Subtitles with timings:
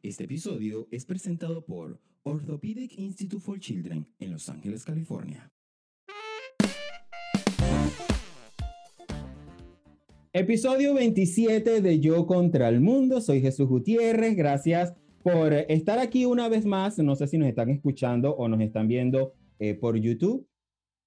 [0.00, 5.50] Este episodio es presentado por Orthopedic Institute for Children en Los Ángeles, California.
[10.32, 13.20] Episodio 27 de Yo contra el Mundo.
[13.20, 14.36] Soy Jesús Gutiérrez.
[14.36, 16.96] Gracias por estar aquí una vez más.
[16.98, 20.46] No sé si nos están escuchando o nos están viendo eh, por YouTube.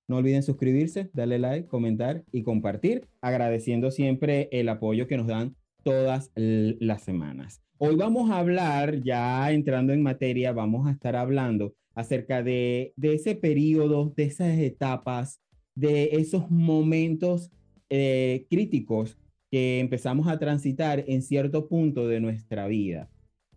[0.09, 5.55] No olviden suscribirse, darle like, comentar y compartir, agradeciendo siempre el apoyo que nos dan
[5.83, 7.61] todas las semanas.
[7.77, 13.35] Hoy vamos a hablar, ya entrando en materia, vamos a estar hablando acerca de, ese
[13.35, 15.41] periodo, de esas etapas,
[15.75, 17.51] de esos momentos
[17.89, 19.17] eh, críticos
[19.49, 23.09] que empezamos a transitar en cierto punto de nuestra vida.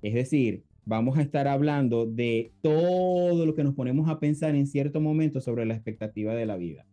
[0.02, 4.66] Es decir, vamos a estar hablando de todo lo que nos ponemos a pensar en
[4.66, 6.86] cierto momento sobre la expectativa de la vida.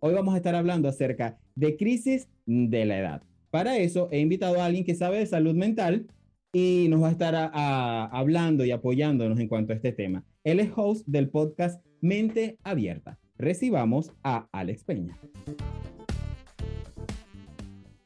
[0.00, 3.22] Hoy vamos a estar hablando acerca de crisis de la edad.
[3.50, 6.06] Para eso he invitado a alguien que sabe de salud mental
[6.52, 10.22] y nos va a estar hablando y apoyándonos en cuanto a este tema.
[10.44, 13.18] Él es host del podcast Mente Abierta.
[13.38, 15.18] Recibamos a Alex Peña.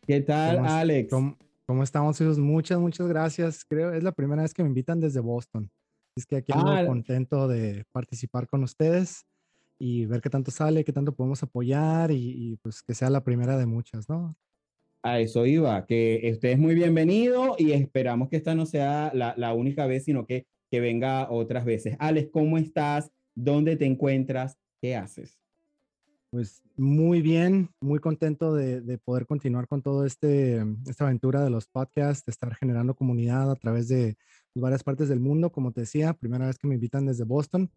[0.06, 1.10] ¿Qué tal, Alex?
[1.10, 2.38] ¿Cómo, estamos, hijos?
[2.38, 3.64] Muchas, muchas gracias.
[3.64, 5.68] Creo es la primera vez que me invitan desde Boston.
[6.16, 9.24] Es que aquí ando ah, contento de participar con ustedes
[9.76, 13.24] y ver qué tanto sale, qué tanto podemos apoyar y, y pues que sea la
[13.24, 14.36] primera de muchas, ¿no?
[15.04, 19.34] A eso iba, que usted es muy bienvenido y esperamos que esta no sea la,
[19.36, 21.96] la única vez, sino que, que venga otras veces.
[21.98, 23.10] Alex, ¿cómo estás?
[23.34, 24.56] ¿Dónde te encuentras?
[24.80, 25.40] ¿Qué haces?
[26.30, 31.50] Pues muy bien, muy contento de, de poder continuar con toda este, esta aventura de
[31.50, 34.16] los podcasts, de estar generando comunidad a través de
[34.54, 35.50] varias partes del mundo.
[35.50, 37.70] Como te decía, primera vez que me invitan desde Boston.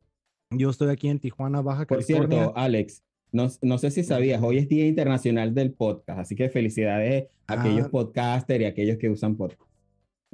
[0.52, 2.28] Yo estoy aquí en Tijuana, Baja California.
[2.28, 3.04] Por cierto, Alex,
[3.36, 7.88] no, sé si sabías, hoy es Día Internacional del Podcast, así que felicidades a aquellos
[7.88, 7.90] ah.
[7.90, 9.62] podcasters y a aquellos que usan podcast.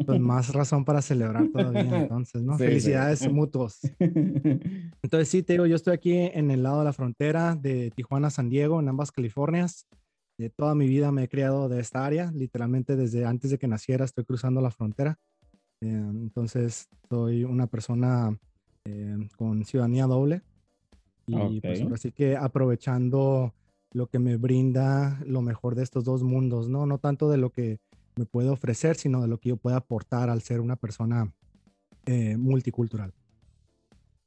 [0.05, 2.57] Pues más razón para celebrar todavía, entonces, ¿no?
[2.57, 3.79] felicidades mutuos.
[3.99, 8.29] Entonces, sí, te digo, yo estoy aquí en el lado de la frontera de Tijuana,
[8.29, 9.87] San Diego, en ambas Californias.
[10.37, 13.67] De toda mi vida me he criado de esta área, literalmente desde antes de que
[13.67, 15.17] naciera estoy cruzando la frontera.
[15.81, 18.37] Eh, entonces, soy una persona
[18.85, 20.41] eh, con ciudadanía doble.
[21.31, 23.53] Y pues ahora sí que aprovechando
[23.93, 26.85] lo que me brinda lo mejor de estos dos mundos, ¿no?
[26.85, 27.79] No tanto de lo que
[28.15, 31.33] me puede ofrecer, sino de lo que yo puedo aportar al ser una persona
[32.05, 33.13] eh, multicultural.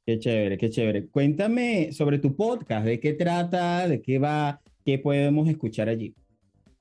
[0.05, 1.07] Qué chévere, qué chévere.
[1.07, 6.15] Cuéntame sobre tu podcast, de qué trata, de qué va, qué podemos escuchar allí.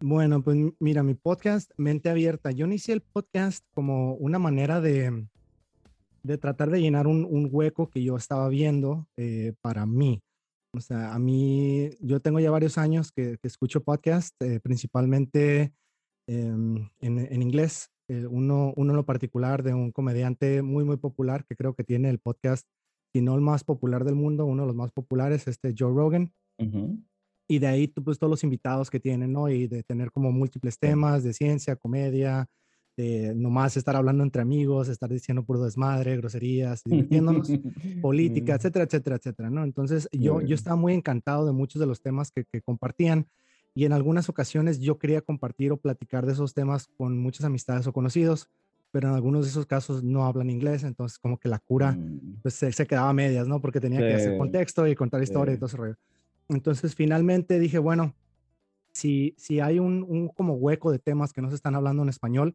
[0.01, 5.27] Bueno, pues mira, mi podcast Mente Abierta, yo inicié el podcast como una manera de,
[6.25, 10.23] de tratar de llenar un, un hueco que yo estaba viendo eh, para mí.
[10.75, 15.73] O sea, a mí, yo tengo ya varios años que, escucho podcast, eh, principalmente
[16.27, 17.91] em, en, en, inglés.
[18.09, 21.85] Eh, uno, uno en lo particular de un comediante muy, muy popular que creo que
[21.85, 22.67] tiene el podcast,
[23.12, 26.33] si no el más popular del mundo, uno de los más populares, este Joe Rogan.
[27.47, 29.51] Y de ahí, pues, todos los invitados que tienen, ¿no?
[29.51, 32.49] Y de tener como múltiples temas de ciencia, comedia,
[32.97, 37.50] de nomás estar hablando entre amigos, estar diciendo puro desmadre, groserías, divirtiéndonos,
[38.03, 38.56] política, mm.
[38.56, 39.65] etcétera, etcétera, etcétera, ¿no?
[39.65, 43.27] Entonces yo, yo estaba muy encantado de muchos de los temas que, que, compartían
[43.75, 47.87] y en algunas ocasiones yo quería compartir o platicar de esos temas con muchas amistades
[47.87, 48.49] o conocidos,
[48.93, 52.43] pero en algunos de esos casos no hablan inglés, entonces como que la cura mm.
[52.43, 53.61] pues se, se, quedaba a medias, ¿no?
[53.61, 55.97] Porque tenía que hacer contexto y contar historia y todo ese rollo.
[56.49, 58.15] Entonces finalmente dije, bueno,
[58.93, 62.09] si, si hay un, un como hueco de temas que no se están hablando en
[62.09, 62.55] español,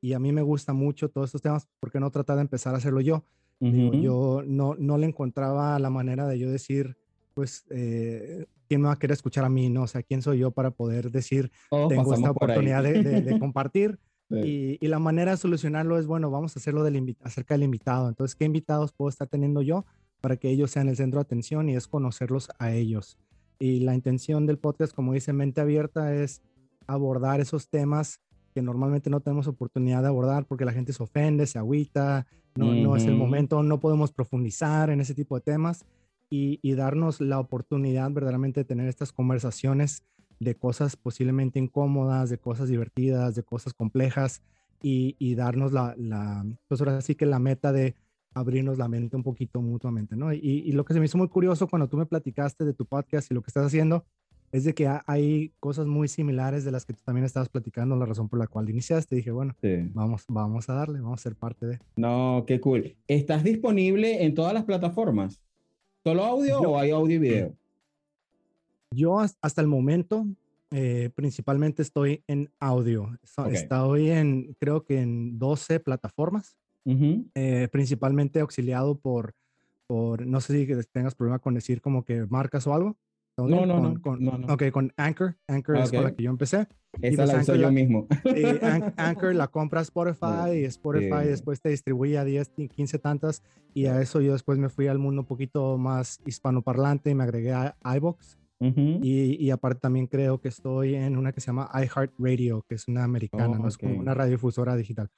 [0.00, 2.74] y a mí me gusta mucho todos estos temas, ¿por qué no tratar de empezar
[2.74, 3.24] a hacerlo yo?
[3.62, 6.96] yo no, no le encontraba la manera de yo decir,
[7.34, 9.68] pues, eh, ¿quién me va a querer escuchar a mí?
[9.68, 11.52] No, o sea, ¿quién soy yo para poder decir,
[11.90, 12.92] tengo esta oportunidad de,
[13.38, 13.98] compartir?
[14.30, 18.08] Y, y, la manera de solucionarlo es, bueno, vamos a hacerlo del acerca del invitado.
[18.08, 19.84] Entonces, ¿qué invitados puedo estar teniendo yo
[20.20, 23.18] para que ellos sean el centro de atención y es conocerlos a ellos?
[23.58, 26.42] Y la intención del podcast, como dice Mente Abierta, es
[26.86, 31.46] abordar esos temas que normalmente no tenemos oportunidad de abordar porque la gente se ofende,
[31.46, 35.84] se agüita, no, no es el momento, no podemos profundizar en ese tipo de temas
[36.28, 40.04] y, y, darnos la oportunidad verdaderamente de tener estas conversaciones
[40.38, 44.42] de cosas posiblemente incómodas, de cosas divertidas, de cosas complejas
[44.82, 47.94] y, y darnos la, la, pues ahora sí que la meta de
[48.32, 50.32] abrirnos la mente un poquito mutuamente, ¿no?
[50.32, 52.86] Y, y lo que se me hizo muy curioso cuando tú me platicaste de tu
[52.86, 54.04] podcast y lo que estás haciendo,
[54.52, 58.06] es de que hay cosas muy similares de las que tú también estabas platicando, la
[58.06, 59.16] razón por la cual iniciaste.
[59.16, 59.54] Dije, bueno,
[59.92, 61.78] vamos, vamos a darle, vamos a ser parte de.
[61.96, 62.96] No, qué cool.
[63.06, 65.40] ¿Estás disponible en todas las plataformas?
[66.02, 67.54] ¿Solo audio o hay audio y video?
[68.92, 70.26] Yo hasta el momento
[70.72, 73.18] eh, principalmente estoy en audio.
[73.50, 76.56] Estoy en, creo que en 12 plataformas.
[77.34, 79.34] eh, principalmente auxiliado por,
[79.86, 82.96] por, no sé si tengas problema con decir como que marcas o algo.
[83.48, 85.36] No, no, no, con, no, Ok, con Anchor.
[85.46, 86.66] Anchor es con la que yo empecé.
[87.00, 88.06] Esa la uso yo mismo.
[88.96, 93.42] Anchor la compra Spotify y Spotify después te distribuye a 10, 15 tantas
[93.74, 97.24] y a eso yo después me fui al mundo un poquito más hispanoparlante y me
[97.24, 98.36] agregué a iVoox.
[98.60, 102.88] y, y, aparte también creo que estoy en una que se llama iHeartRadio, que es
[102.88, 105.08] una americana, oh, no es como una radiodifusora digital.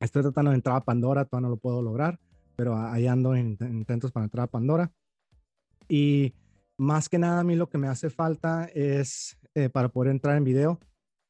[0.00, 2.18] Estoy tratando de entrar a Pandora, todavía no lo puedo lograr,
[2.56, 4.90] pero ahí ando en, intentos para entrar a Pandora.
[5.88, 6.34] Y
[6.78, 10.36] más que nada a mí lo que me hace falta es eh, para poder entrar
[10.36, 10.80] en video,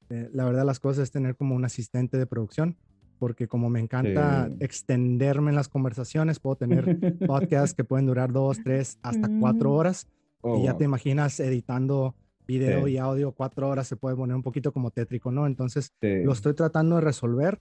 [0.08, 2.76] eh, la verdad las cosas es tener como un asistente de producción,
[3.18, 6.84] porque como me encanta extenderme en las conversaciones, puedo tener
[7.26, 9.72] podcasts que pueden durar dos, tres, hasta cuatro mm.
[9.72, 10.08] horas.
[10.40, 12.16] Oh, y ya te imaginas editando
[12.46, 15.46] video y audio cuatro horas, se puede poner un poquito como tétrico, ¿no?
[15.46, 17.60] Entonces lo estoy tratando de resolver.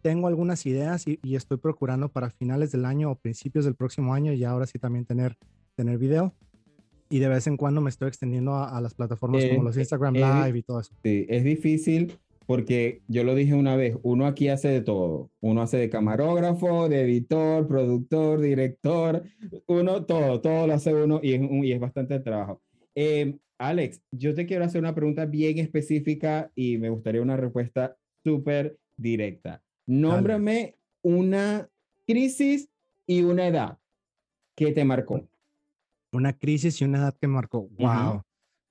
[0.00, 4.14] Tengo algunas ideas y, y, estoy procurando para finales del año o principios del próximo
[4.14, 5.36] año y ahora sí también tener,
[5.76, 6.34] tener video
[7.12, 10.58] y de vez en cuando me estoy extendiendo a, las plataformas como los Instagram Live
[10.58, 10.94] y todo eso.
[11.04, 15.30] Sí, es difícil porque yo lo dije una vez, uno aquí hace de todo.
[15.40, 19.24] Uno hace de camarógrafo, de editor, productor, director,
[19.66, 22.62] uno, todo, todo lo hace uno y es, y es bastante trabajo.
[22.94, 27.94] Eh, Alex, yo te quiero hacer una pregunta bien específica y me gustaría una respuesta
[28.24, 29.62] súper directa.
[29.84, 31.68] Nómbrame una
[32.06, 32.70] crisis
[33.06, 33.78] y una edad
[34.56, 35.28] que te marcó
[36.12, 37.68] una crisis y una edad que marcó.
[37.78, 38.22] ¡Wow!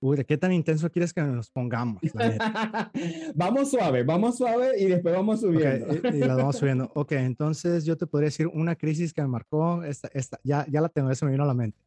[0.03, 2.01] Uy, ¿de qué tan intenso quieres que nos pongamos?
[3.35, 5.93] vamos suave, vamos suave y después vamos subiendo.
[5.93, 6.91] y, la vamos subiendo.
[6.95, 10.81] Ok, entonces yo te podría decir una crisis que me marcó, esta, esta, ya, ya
[10.81, 11.77] la tengo, eso me vino a la mente.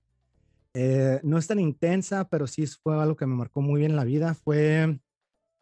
[0.74, 3.96] Eh, no es tan intensa, pero sí fue algo que me marcó muy bien en
[3.96, 4.34] la vida.
[4.34, 5.00] Fue,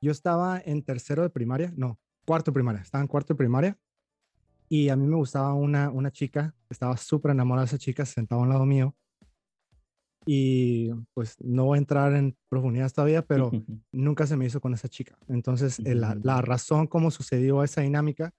[0.03, 3.79] yo estaba en tercero de primaria, no, cuarto de primaria, estaba en cuarto de primaria
[4.69, 8.41] y a mí me gustaba una, una chica, estaba súper enamorada de esa chica, sentada
[8.41, 8.95] a un lado mío
[10.25, 13.51] y pues no voy a entrar en profundidad todavía, pero
[13.91, 15.19] nunca se me hizo con esa chica.
[15.29, 18.33] Entonces, eh, la, la, razón cómo sucedió esa dinámica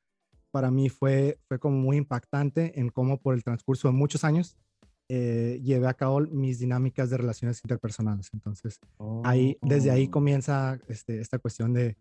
[0.52, 4.56] para mí fue, fue como muy impactante en cómo por el transcurso de muchos años
[5.10, 8.30] eh, llevé a cabo mis dinámicas de relaciones interpersonales.
[8.34, 8.80] Entonces,
[9.24, 10.12] ahí, desde ahí oh.
[10.12, 11.98] comienza este, esta cuestión de,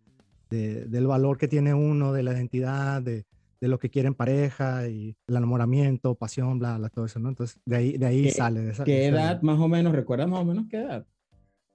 [0.50, 3.24] de, del valor que tiene uno, de la identidad, de,
[3.62, 7.28] de lo que quieren pareja y el enamoramiento, pasión, bla, bla, todo eso, ¿no?
[7.28, 8.60] Entonces, de ahí, de ahí sale.
[8.60, 9.92] De esa, ¿Qué edad más o menos?
[9.92, 11.06] ¿Recuerdas más o menos qué edad?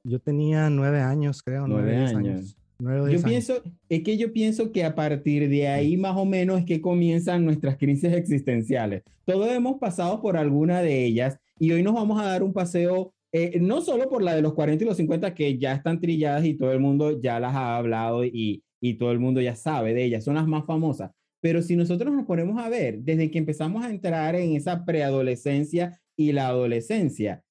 [0.03, 1.65] Yo tenía nueve años, creo.
[1.65, 2.57] Nueve, años.
[2.77, 6.65] yo pienso, es que yo pienso que a partir de ahí más o menos es
[6.65, 9.03] que comienzan nuestras crisis existenciales.
[9.23, 13.13] Todos hemos pasado por alguna de ellas y hoy nos vamos a dar un paseo,
[13.31, 16.43] eh, no solo por la de los 40 y los 50 que ya están trilladas
[16.43, 19.93] y todo el mundo ya las ha hablado y, y todo el mundo ya sabe
[19.93, 21.11] de ellas, son las más famosas,
[21.41, 25.99] pero si nosotros nos ponemos a ver, desde que empezamos a entrar en esa preadolescencia
[26.15, 27.43] y la adolescencia,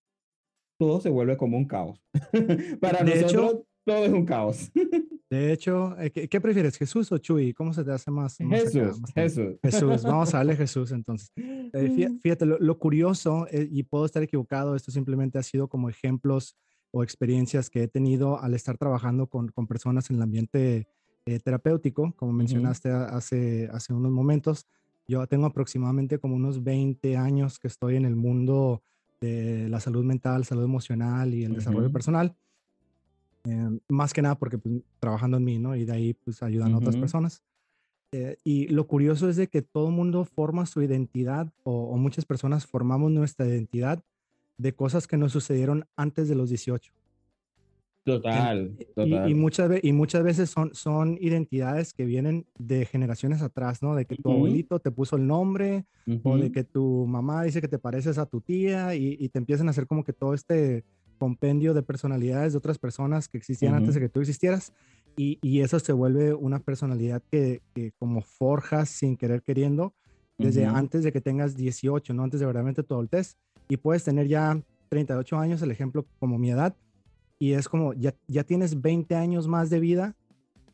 [0.78, 2.02] todo se vuelve como un caos.
[2.80, 4.70] Para nosotros, todo es un caos.
[5.30, 7.52] de hecho, eh, ¿qué, prefieres, Jesús o Chuy?
[7.52, 8.36] ¿Cómo se te hace más?
[8.36, 9.58] Jesús, Jesús.
[9.62, 11.30] Jesús, vamos a darle Jesús entonces.
[11.36, 16.56] Eh, fíjate, lo, curioso, eh, y puedo estar equivocado, esto simplemente ha sido como ejemplos
[16.92, 20.88] o experiencias que he tenido al estar trabajando con, con personas en el ambiente
[21.26, 24.66] eh, terapéutico, como mencionaste hace, hace unos momentos.
[25.08, 28.82] Yo tengo aproximadamente como unos 20 años que estoy en el mundo
[29.20, 32.36] de la salud mental, salud emocional y el desarrollo personal.
[33.44, 35.74] Eh, más que nada porque pues, trabajando en mí, ¿no?
[35.74, 37.42] Y de ahí pues ayudando a otras personas.
[38.12, 42.24] Eh, y lo curioso es de que todo mundo forma su identidad o, o, muchas
[42.24, 44.02] personas formamos nuestra identidad
[44.58, 46.92] de cosas que nos sucedieron antes de los 18.
[48.06, 48.76] Total,
[49.26, 53.96] Y, muchas, y muchas veces son, son identidades que vienen de generaciones atrás, ¿no?
[53.96, 55.86] De que tu abuelito te puso el nombre
[56.22, 59.66] o de que tu mamá dice que te pareces a tu tía y, te empiezan
[59.66, 60.84] a hacer como que todo este
[61.18, 64.72] compendio de personalidades de otras personas que existían antes de que tú existieras
[65.16, 69.94] y, y, eso se vuelve una personalidad que, que como forjas sin querer queriendo
[70.38, 72.22] desde antes de que tengas 18, ¿no?
[72.22, 73.36] Antes de verdaderamente tu adultez
[73.68, 74.60] y puedes tener ya
[74.90, 76.76] 38 años, el ejemplo como mi edad,
[77.38, 80.16] y es como, ya, ya tienes 20 años más de vida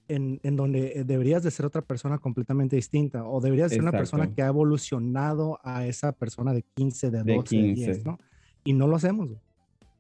[0.09, 3.93] en, en, donde eh, deberías de ser otra persona completamente distinta o deberías ser una
[3.93, 8.19] persona que ha evolucionado a esa persona de 15, de 12, de 10, ¿no?
[8.65, 9.31] Y no lo hacemos.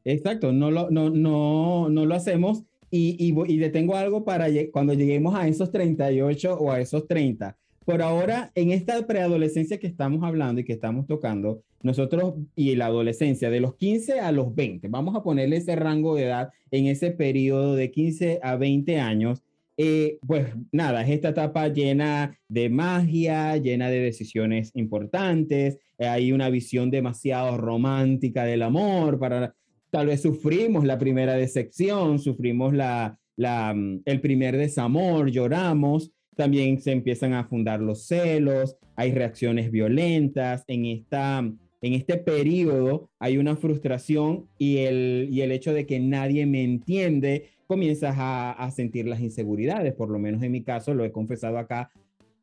[0.05, 4.93] Exacto, no lo, no, no, no lo hacemos y, y, y detengo algo para cuando
[4.93, 10.23] lleguemos a esos 38 o a esos 30 por ahora, en esta preadolescencia que estamos
[10.23, 14.89] hablando y que estamos tocando, nosotros y la adolescencia, de los 15 a los 20,
[14.89, 19.43] vamos a ponerle ese rango de edad en ese periodo de 15 a 20 años.
[19.79, 26.33] eh, pues nada, es esta etapa llena de magia, llena de decisiones importantes, eh, hay
[26.33, 29.55] una visión demasiado romántica del amor, para,
[29.91, 36.81] tal vez sufrimos la primera decepción, sufrimos la, la, mm, el primer desamor, lloramos, también
[36.81, 41.49] se empiezan a fundar los celos, hay reacciones violentas, en, esta,
[41.83, 46.63] en este periodo hay una frustración y el, y el hecho de que nadie me
[46.63, 51.59] entiende, comienzas a, sentir las inseguridades, por lo menos en mi caso, lo he confesado
[51.59, 51.91] acá,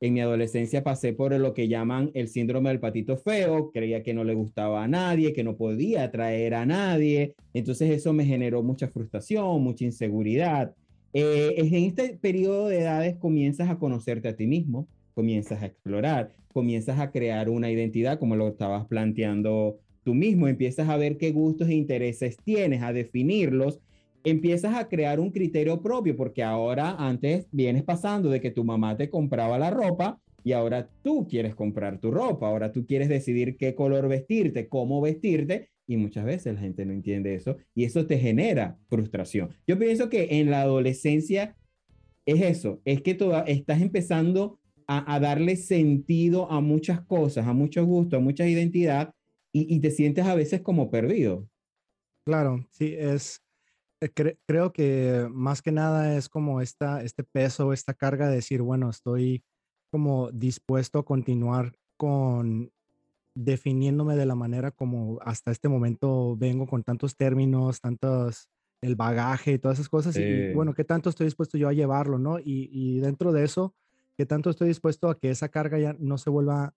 [0.01, 4.13] en mi adolescencia pasé por lo que llaman el síndrome del patito feo, creía que
[4.13, 8.61] no le gustaba a nadie, que no podía atraer a nadie, entonces eso me generó
[8.61, 10.73] mucha frustración, mucha inseguridad.
[11.13, 16.31] Eh, en este periodo de edades comienzas a conocerte a ti mismo, comienzas a explorar,
[16.53, 21.31] comienzas a crear una identidad como lo estabas planteando tú mismo, empiezas a ver qué
[21.31, 23.79] gustos e intereses tienes, a definirlos.
[24.23, 28.97] Empiezas a crear un criterio propio, porque ahora antes vienes pasando de que tu mamá
[28.97, 33.55] te compraba la ropa y ahora tú quieres comprar tu ropa, ahora tú quieres decidir
[33.57, 38.05] qué color vestirte, cómo vestirte, y muchas veces la gente no entiende eso y eso
[38.05, 39.49] te genera frustración.
[39.67, 41.55] Yo pienso que en la adolescencia
[42.27, 44.59] es eso, es que toda, estás empezando
[44.91, 49.13] a, darle sentido a muchas cosas, a muchos gustos, a mucha identidad
[49.53, 51.47] y, y te sientes a veces como perdido.
[52.25, 53.43] Claro, sí, es,
[54.01, 54.09] eh,
[54.47, 58.89] creo que más que nada es como esta, este peso, esta carga de decir, bueno,
[58.89, 59.43] estoy
[59.91, 62.71] como dispuesto a continuar con
[63.35, 68.49] definiéndome de la manera como hasta este momento vengo con tantos términos, tantos,
[68.81, 70.17] el bagaje y todas esas cosas.
[70.17, 72.39] Y, bueno, ¿qué tanto estoy dispuesto yo a llevarlo, no?
[72.39, 73.75] Y, y, dentro de eso,
[74.19, 76.73] ¿qué tanto estoy dispuesto a que esa carga ya no se vuelva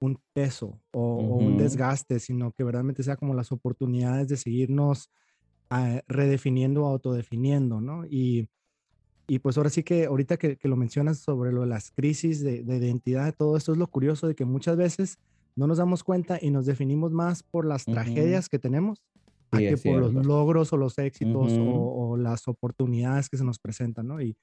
[0.00, 5.10] un peso o, o un desgaste, sino que verdaderamente sea como las oportunidades de seguirnos
[5.68, 8.06] Ah, redefiniendo, autodefiniendo, ¿no?
[8.06, 8.48] Y,
[9.26, 12.40] y, pues ahora sí que ahorita que, que, lo mencionas sobre lo de las crisis
[12.40, 15.18] de, de, identidad, todo esto es lo curioso de que muchas veces
[15.56, 19.02] no nos damos cuenta y nos definimos más por las tragedias que tenemos
[19.50, 24.06] que por los logros o los éxitos o, o, las oportunidades que se nos presentan,
[24.06, 24.20] ¿no?
[24.20, 24.36] Y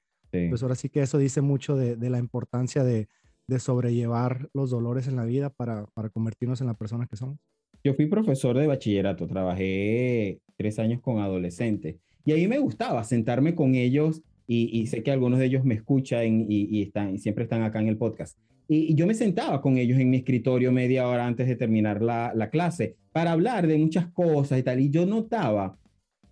[0.48, 3.08] pues ahora sí que eso dice mucho de, de la importancia de,
[3.46, 7.38] de, sobrellevar los dolores en la vida para, para convertirnos en la persona que somos.
[7.82, 13.54] Yo fui profesor de bachillerato, trabajé tres años con adolescentes y ahí me gustaba sentarme
[13.54, 17.80] con ellos y, sé que algunos de ellos me escuchan y, están, siempre están acá
[17.80, 18.38] en el podcast.
[18.68, 22.32] Y, yo me sentaba con ellos en mi escritorio media hora antes de terminar la,
[22.34, 24.80] la clase para hablar de muchas cosas y tal.
[24.80, 25.78] Y yo notaba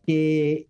[0.06, 0.68] que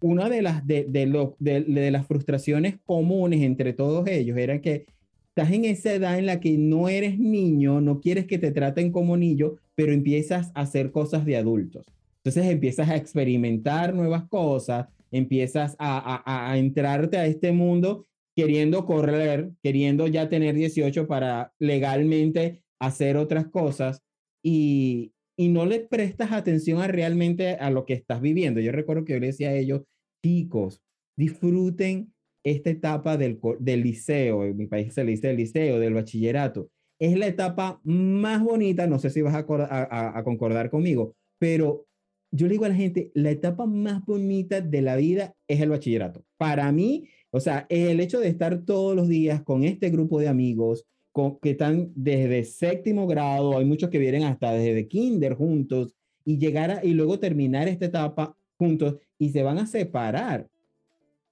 [0.00, 4.86] una de las, de, de, de, de las frustraciones comunes entre todos ellos era que
[5.28, 8.90] estás en esa edad en la que no eres niño, no quieres que te traten
[8.90, 11.86] como niño, pero empiezas a hacer cosas de adultos.
[12.18, 18.86] Entonces empiezas a experimentar nuevas cosas, empiezas a, a, a entrarte a este mundo queriendo
[18.86, 24.02] correr, queriendo ya tener 18 para legalmente hacer otras cosas
[24.42, 28.60] y, y no le prestas atención a realmente a lo que estás viviendo.
[28.60, 29.82] Yo recuerdo que yo le decía a ellos,
[30.22, 30.82] chicos,
[31.16, 32.12] disfruten
[32.44, 36.70] esta etapa del, del liceo, en mi país se le dice el liceo, del bachillerato,
[37.00, 41.86] es la etapa más bonita, no sé si vas a, a, concordar conmigo, pero
[42.32, 45.70] yo le digo a la gente, la etapa más bonita de la vida es el
[45.70, 46.24] bachillerato.
[46.36, 50.28] Para mí, o sea, el hecho de estar todos los días con este grupo de
[50.28, 50.84] amigos
[51.18, 56.38] con, que están desde séptimo grado, hay muchos que vienen hasta desde kinder juntos y
[56.38, 60.46] llegar a, y luego terminar esta etapa juntos y se van a separar.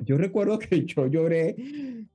[0.00, 1.54] Yo recuerdo que yo lloré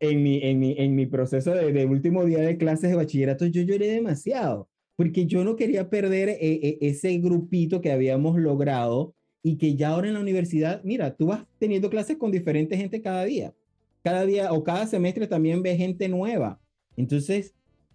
[0.02, 3.62] en mi, en mi, en mi proceso de, último día de clases de bachillerato, yo
[3.62, 9.58] lloré demasiado, porque yo no quería perder eh, eh, ese grupito que habíamos logrado y
[9.58, 13.24] que ya ahora en la universidad, mira, tú vas teniendo clases con diferente gente cada
[13.24, 13.54] día.
[14.04, 16.60] Cada día o cada semestre también ves gente nueva.
[16.98, 17.54] Entonces,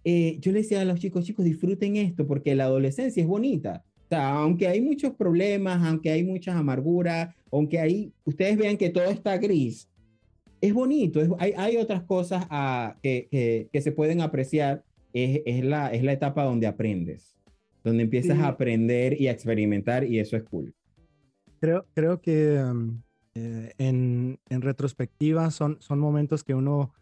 [0.09, 3.83] eh, yo le decía a los chicos, chicos, disfruten esto porque la adolescencia es bonita.
[4.05, 8.89] O sea, aunque hay muchos problemas, aunque hay muchas amarguras, aunque ahí ustedes vean que
[8.89, 9.89] todo está gris,
[10.61, 15.65] es bonito, hay, hay, otras cosas a, ah, que, que, se pueden apreciar, es, es,
[15.65, 17.35] la, es la etapa donde aprendes,
[17.83, 20.73] donde empiezas a aprender y a experimentar y eso es cool.
[21.59, 23.01] Creo, creo que um,
[23.35, 26.93] eh, en, en, retrospectiva son, son momentos que uno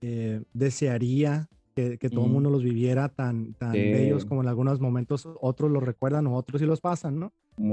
[0.00, 4.80] eh, desearía que, que todo el mundo los viviera tan, tan bellos como en algunos
[4.80, 7.32] momentos otros los recuerdan o otros sí los pasan, ¿no?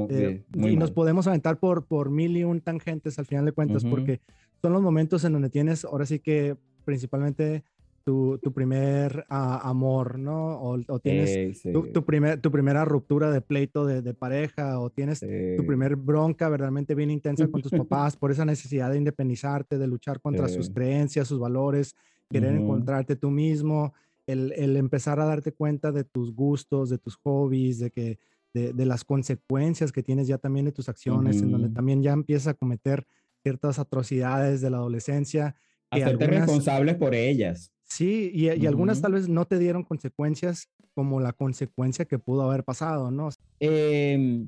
[0.09, 3.85] Eh, y nos podemos aventar por, por mil y un tangentes al final de cuentas,
[3.85, 4.19] porque
[4.61, 7.63] son los momentos en donde tienes, ahora sí que principalmente
[8.03, 10.61] tu, tu primer ah, amor, ¿no?
[10.61, 15.65] O, tienes tu, primer, tu primera ruptura de pleito de, de pareja, o tienes tu
[15.65, 20.21] primer bronca verdaderamente bien intensa con tus papás por esa necesidad de independizarte, de luchar
[20.21, 21.95] contra sus creencias, sus valores,
[22.29, 23.93] querer encontrarte tú mismo,
[24.27, 28.19] el, el, empezar a darte cuenta de tus gustos, de tus hobbies, de que
[28.53, 32.13] de, de las consecuencias que tienes ya también de tus acciones, en donde también ya
[32.13, 33.05] empiezas a cometer
[33.43, 35.55] ciertas atrocidades de la adolescencia.
[35.89, 37.71] Hacerte responsables por ellas.
[37.83, 42.63] Sí, y, algunas tal vez no te dieron consecuencias como la consecuencia que pudo haber
[42.63, 43.29] pasado, ¿no?
[43.59, 44.47] Em,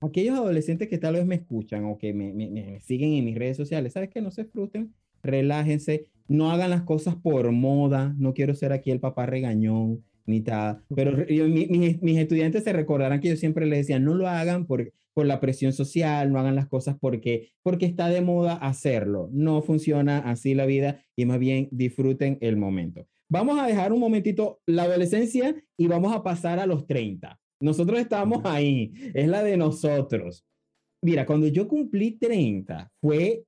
[0.00, 3.56] aquellos adolescentes que tal vez me escuchan o que me, me, siguen en mis redes
[3.56, 4.20] sociales, ¿sabes qué?
[4.20, 4.92] No se frustren,
[5.22, 10.40] relájense, no hagan las cosas por moda, no quiero ser aquí el papá regañón, ni
[10.40, 14.92] tal, pero mis estudiantes se recordarán que yo siempre les decía, no lo hagan por,
[15.16, 19.30] por la presión social, no hagan las cosas porque, porque está de moda hacerlo.
[19.32, 23.06] No funciona así la vida y más bien disfruten el momento.
[23.28, 27.40] Vamos a dejar un momentito la adolescencia y vamos a pasar a los 30.
[27.60, 30.44] Nosotros estamos ahí, es la de nosotros.
[31.02, 33.44] Mira, cuando yo cumplí 30, fue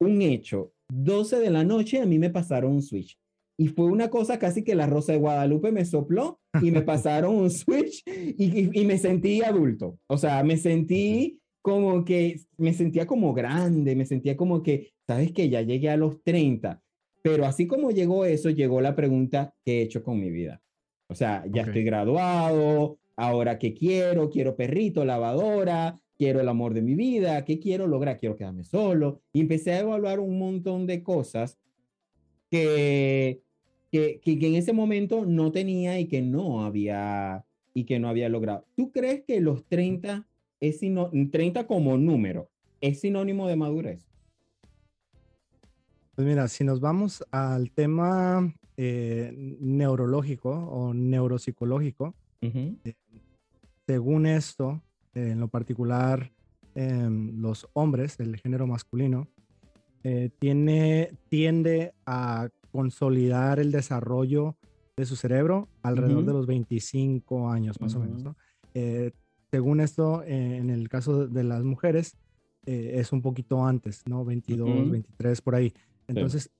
[0.00, 0.72] un hecho.
[0.88, 3.18] 12 de la noche a mí me pasaron un switch.
[3.56, 7.36] Y fue una cosa casi que la Rosa de Guadalupe me sopló y me pasaron
[7.36, 9.98] un switch y, y, me sentí adulto.
[10.08, 15.32] O sea, me sentí como que, me sentía como grande, me sentía como que, sabes
[15.32, 16.82] que ya llegué a los 30.
[17.22, 20.60] Pero así como llegó eso, llegó la pregunta, ¿qué he hecho con mi vida?
[21.08, 26.82] O sea, ya estoy graduado, ahora qué quiero, quiero perrito, lavadora, quiero el amor de
[26.82, 29.22] mi vida, qué quiero lograr, quiero quedarme solo.
[29.32, 31.58] Y empecé a evaluar un montón de cosas
[32.50, 33.44] que
[33.94, 38.28] que, que, en ese momento no tenía y que no había y que no había
[38.28, 38.66] logrado.
[38.74, 40.26] ¿Tú crees que los 30
[40.58, 44.04] es 30 como número es sinónimo de madurez?
[46.16, 52.94] Pues mira, si nos vamos al tema eh, neurológico o neuropsicológico, eh,
[53.86, 54.82] según esto,
[55.14, 56.32] en lo particular,
[56.74, 59.28] em, los hombres, el género masculino,
[60.02, 64.56] eh, tiene, tiende a consolidar el desarrollo
[64.96, 68.24] de su cerebro alrededor de los 25 años más o menos.
[68.74, 69.12] Eh,
[69.50, 72.16] según esto, eh, en el caso de las mujeres,
[72.66, 74.24] eh, es un poquito antes, ¿no?
[74.24, 75.72] 22, 23, por ahí.
[76.08, 76.50] Entonces,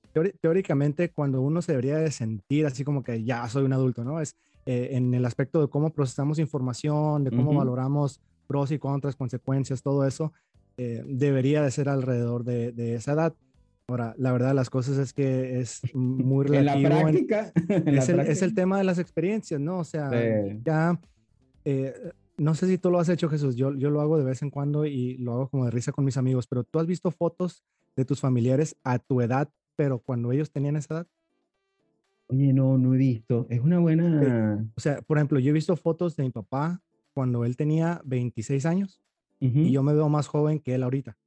[0.41, 4.21] teóricamente, cuando uno se debería de sentir así como que ya soy un adulto, ¿no?
[4.21, 4.35] Es
[4.67, 10.05] en el aspecto de cómo procesamos información, de cómo valoramos pros y contras, consecuencias, todo
[10.05, 10.33] eso,
[10.77, 13.33] debería de ser alrededor de, de esa edad.
[13.87, 16.87] Ahora, la verdad las cosas es que es muy relativo.
[16.87, 17.51] en la práctica.
[18.23, 19.79] es, el, tema de las experiencias, ¿no?
[19.79, 20.09] O sea,
[20.63, 20.99] ya,
[21.65, 21.93] eh,
[22.37, 24.49] no sé si tú lo has hecho, Jesús, yo, yo lo hago de vez en
[24.49, 27.63] cuando y lo hago como de risa con mis amigos, pero tú has visto fotos
[27.95, 31.07] de tus familiares a tu edad, pero cuando ellos tenían esa edad.
[32.27, 33.45] Oye, no, no he visto.
[33.49, 34.67] Es una buena...
[34.75, 36.81] O sea, por ejemplo, yo he visto fotos de mi papá
[37.15, 39.01] cuando él tenía 26 años
[39.39, 41.17] y yo me veo más joven que él ahorita.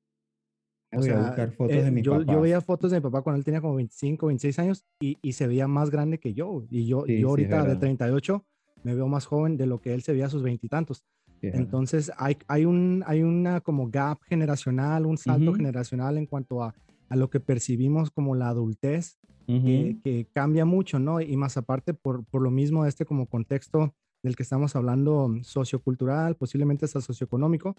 [0.92, 3.38] O sea, buscar fotos eh, de mi yo, yo, veía fotos de mi papá cuando
[3.38, 6.64] él tenía como 25, 26 años y, y se veía más grande que yo.
[6.70, 8.44] Y yo, yo ahorita de 38
[8.82, 11.04] me veo más joven de lo que él se veía a sus veintitantos.
[11.40, 16.74] Entonces hay, hay, un, hay una como gap generacional, un salto generacional en cuanto a,
[17.08, 21.20] a, lo que percibimos como la adultez, que, que, cambia mucho, ¿no?
[21.22, 26.36] Y más aparte por, por lo mismo este como contexto del que estamos hablando sociocultural,
[26.36, 27.76] posiblemente hasta socioeconómico,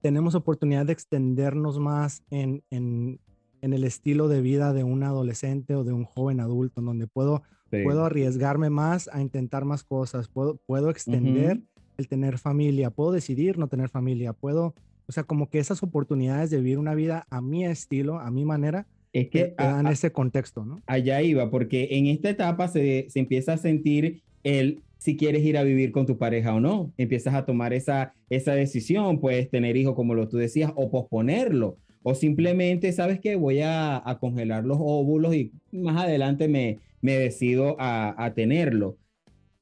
[0.00, 3.20] tenemos oportunidad de extendernos más en, en,
[3.62, 7.06] en, el estilo de vida de un adolescente o de un joven adulto, en donde
[7.06, 11.62] puedo, puedo arriesgarme más a intentar más cosas, puedo, puedo extender
[11.96, 14.74] el tener familia, puedo decidir no tener familia, puedo,
[15.06, 18.44] o sea, como que esas oportunidades de vivir una vida a mi estilo, a mi
[18.44, 20.82] manera, es que dan ese contexto, ¿no?
[20.86, 25.56] Allá iba, porque en esta etapa se, se empieza a sentir el si quieres ir
[25.56, 26.92] a vivir con tu pareja o no.
[26.98, 31.78] Empiezas a tomar esa, esa decisión, puedes tener hijos como lo tú decías, o posponerlo,
[32.02, 33.36] o simplemente, ¿sabes qué?
[33.36, 38.98] Voy a, congelar los óvulos y más adelante me, me decido a, tenerlo.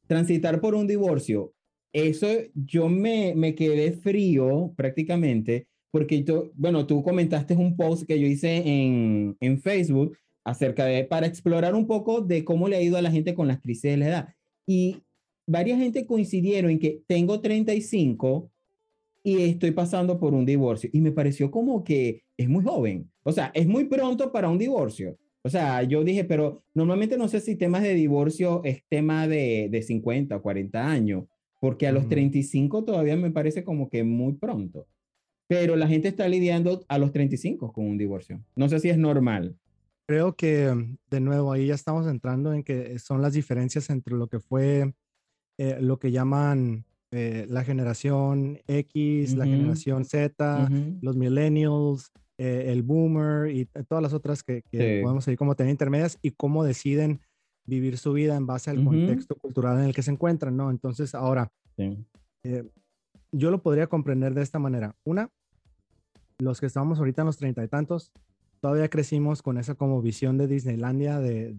[0.07, 1.53] Transitar por un divorcio,
[1.93, 8.27] eso yo me, me quedé frío prácticamente, porque bueno, tú comentaste un post que yo
[8.27, 12.97] hice en, en Facebook acerca de, para explorar un poco de cómo le ha ido
[12.97, 14.36] a la gente con las crisis de la edad.
[14.66, 15.02] Y
[15.46, 18.50] varias gente coincidieron en que tengo 35
[19.22, 20.90] y estoy pasando por un divorcio.
[20.92, 23.11] Y me pareció como que es muy joven.
[23.22, 25.18] O sea, es muy pronto para un divorcio.
[25.42, 29.68] O sea, yo dije, pero normalmente no sé si temas de divorcio es tema de,
[29.70, 31.24] de 50 o 40 años,
[31.61, 34.87] porque a los 35 todavía me parece como que muy pronto.
[35.48, 38.42] Pero la gente está lidiando a los 35 con un divorcio.
[38.57, 39.57] No sé si es normal.
[40.07, 44.14] Creo que mm, de nuevo ahí ya estamos entrando en que son las diferencias entre
[44.14, 44.95] lo que fue
[45.59, 50.69] eh, lo que llaman eh, la generación X, la generación Z,
[51.01, 54.62] los millennials, eh, el boomer y todas las otras que,
[55.03, 57.21] podemos seguir como tener intermedias y cómo deciden
[57.64, 60.71] vivir su vida en base al contexto cultural en el que se encuentran, ¿no?
[60.71, 61.51] Entonces, ahora,
[63.33, 64.95] yo lo podría comprender de esta manera.
[65.05, 65.31] Una,
[66.38, 68.12] los que estamos ahorita en los treinta y tantos,
[68.61, 71.55] todavía crecimos con esa como visión de Disneylandia, de,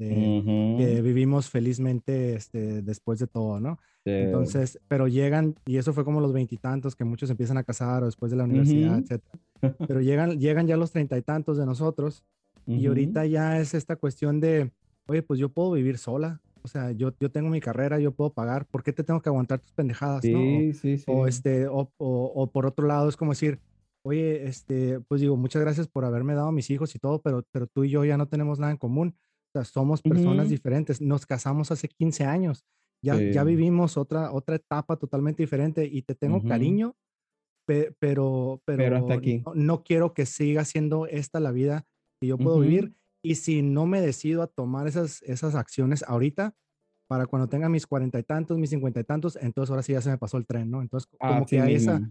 [0.78, 3.80] que vivimos felizmente este, después de todo, ¿no?
[4.06, 8.06] Entonces, pero llegan, y eso fue como los veintitantos, que muchos empiezan a casar o
[8.06, 9.22] después de la universidad, etc.
[9.88, 12.24] Pero llegan, llegan ya los treinta y tantos de nosotros,
[12.66, 14.72] y ahorita ya es esta cuestión de,
[15.08, 18.32] oye, pues yo puedo vivir sola, o sea, yo, yo tengo mi carrera, yo puedo
[18.34, 20.22] pagar, ¿por qué te tengo que aguantar tus pendejadas?
[20.22, 20.74] Sí, ¿no?
[20.74, 21.06] sí, sí.
[21.08, 23.60] O, este, o, o, por otro lado, es como decir,
[24.04, 27.44] oye, este, pues digo, muchas gracias por haberme dado a mis hijos y todo, pero,
[27.52, 29.16] pero tú y yo ya no tenemos nada en común.
[29.50, 31.02] O sea, somos personas diferentes.
[31.02, 32.66] Nos casamos hace 15 años.
[33.04, 36.96] Ya, ya vivimos otra, otra etapa totalmente diferente y te tengo cariño,
[37.66, 39.44] pero, pero, hasta aquí.
[39.56, 41.86] No, quiero que siga siendo esta la vida
[42.20, 42.96] que yo puedo vivir.
[43.24, 46.56] Y si no me decido a tomar esas, esas acciones ahorita,
[47.08, 50.02] para cuando tenga mis cuarenta y tantos, mis cincuenta y tantos, entonces ahora sí ya
[50.02, 50.82] se me pasó el tren, ¿no?
[50.82, 52.02] Entonces, como que hay esa,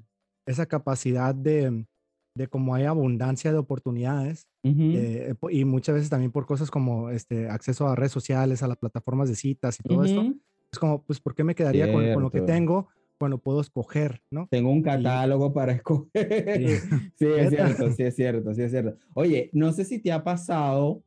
[0.46, 1.84] esa capacidad de,
[2.34, 7.48] de como hay abundancia de oportunidades eh, y muchas veces también por cosas como este
[7.48, 10.34] acceso a redes sociales, a las plataformas de citas y todo esto.
[10.72, 14.20] Es como, pues, ¿por qué me quedaría con, con, lo que tengo cuando puedo escoger,
[14.30, 14.48] no?
[14.50, 16.80] Tengo un catálogo para escoger.
[17.16, 17.26] Sí.
[17.36, 18.96] es cierto, sí es cierto, sí es cierto.
[19.14, 21.02] Oye, no sé si te ha pasado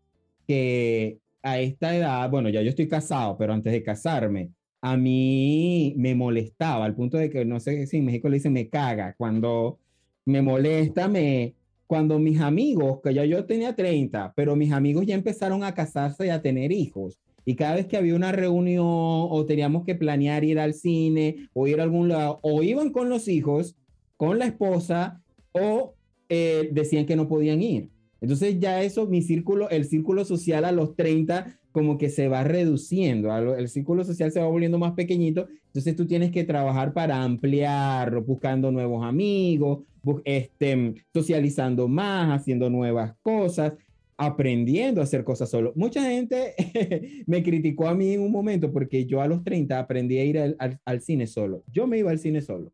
[0.48, 5.94] que a esta edad, bueno, ya yo estoy casado, pero antes de casarme, a mí
[5.98, 9.14] me molestaba, al punto de que, no sé si en México le dicen me caga,
[9.18, 9.80] cuando
[10.26, 11.56] me molesta, me,
[11.88, 16.28] cuando mis amigos, que ya yo tenía 30, pero mis amigos ya empezaron a casarse
[16.28, 17.20] y a tener hijos.
[17.46, 21.68] Y cada vez que había una reunión o teníamos que planear ir al cine o
[21.68, 23.76] ir a algún lado, o iban con los hijos,
[24.18, 25.96] con la esposa, o
[26.30, 27.90] eh, decían que no podían ir.
[28.22, 32.44] Entonces ya eso, mi círculo, el círculo social a los 30 como que se va
[32.44, 37.22] reduciendo, el círculo social se va volviendo más pequeñito, entonces tú tienes que trabajar para
[37.22, 39.80] ampliarlo, buscando nuevos amigos,
[40.24, 43.74] este, socializando más, haciendo nuevas cosas,
[44.18, 45.72] aprendiendo a hacer cosas solo.
[45.76, 46.54] Mucha gente
[47.28, 50.40] me criticó a mí en un momento porque yo a los 30 aprendí a ir
[50.40, 51.64] al, al cine solo.
[51.72, 52.74] Yo me iba al cine solo.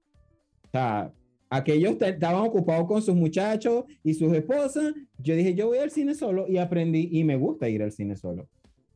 [0.64, 1.12] O sea,
[1.50, 4.94] aquellos estaban ocupados con sus muchachos y sus esposas.
[5.18, 8.16] Yo dije, yo voy al cine solo y aprendí y me gusta ir al cine
[8.16, 8.48] solo.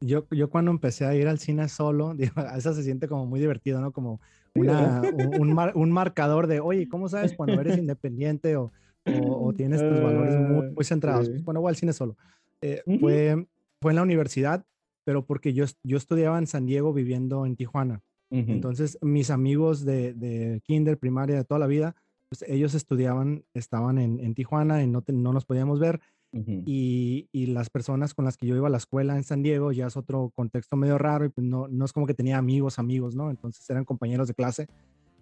[0.02, 3.40] Yo, yo cuando empecé a ir al cine solo, digo, eso se siente como muy
[3.40, 3.92] divertido, ¿no?
[3.92, 4.20] Como
[4.56, 8.72] una, un, un, marcador de, oye, ¿cómo sabes cuando eres independiente o,
[9.06, 11.30] o, tienes tus valores muy, muy centrados?
[11.44, 12.18] Bueno, voy al cine solo.
[12.62, 13.48] Eh, fue,
[13.82, 14.66] fue en la universidad,
[15.06, 18.02] pero porque yo, yo estudiaba en San Diego viviendo en Tijuana.
[18.32, 21.96] Entonces, mis amigos de, de, kinder, primaria, de toda la vida,
[22.28, 26.00] pues ellos estudiaban, estaban en, en Tijuana y no, no nos podíamos ver
[26.32, 29.72] y, y, las personas con las que yo iba a la escuela en San Diego
[29.72, 32.78] ya es otro contexto medio raro y pues no, no es como que tenía amigos,
[32.78, 33.32] amigos, ¿no?
[33.32, 34.68] Entonces eran compañeros de clase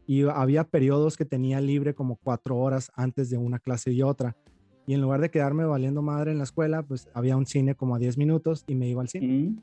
[0.07, 4.35] y había periodos que tenía libre como cuatro horas antes de una clase y otra.
[4.85, 7.95] Y en lugar de quedarme valiendo madre en la escuela, pues había un cine como
[7.95, 9.55] a 10 minutos y me iba al cine.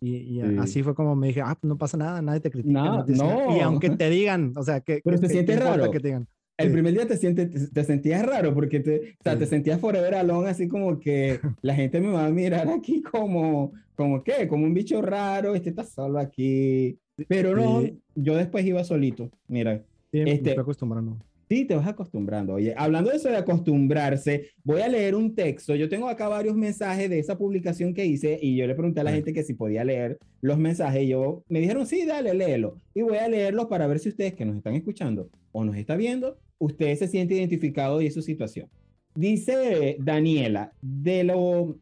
[0.00, 3.04] Y, así fue como me dije, ah, pues no pasa nada, nadie te critica.
[3.06, 5.00] no, Y aunque te digan, o sea, que...
[5.04, 5.90] Pero te sientes raro.
[5.90, 6.28] Que te digan.
[6.62, 10.14] El primer día te, sientes, te, sentías raro porque te, o sea, te sentías forever
[10.14, 14.64] alone, así como que la gente me va a mirar aquí como, como qué, como
[14.64, 16.98] un bicho raro, este está solo aquí.
[17.28, 17.82] Pero no,
[18.14, 19.82] yo después iba solito, mira.
[20.10, 21.18] Sí, este, me estoy acostumbrando.
[21.52, 22.54] Sí, te vas acostumbrando.
[22.54, 25.74] Oye, hablando de eso de acostumbrarse, voy a leer un texto.
[25.74, 29.04] Yo tengo acá varios mensajes de esa publicación que hice y yo le pregunté a
[29.04, 31.02] la gente que si podía leer los mensajes.
[31.02, 32.80] Y yo me dijeron, sí, dale, léelo.
[32.94, 35.94] Y voy a leerlos para ver si ustedes que nos están escuchando o nos está
[35.94, 38.70] viendo, usted se siente identificado de su situación.
[39.14, 41.76] Dice Daniela, de lo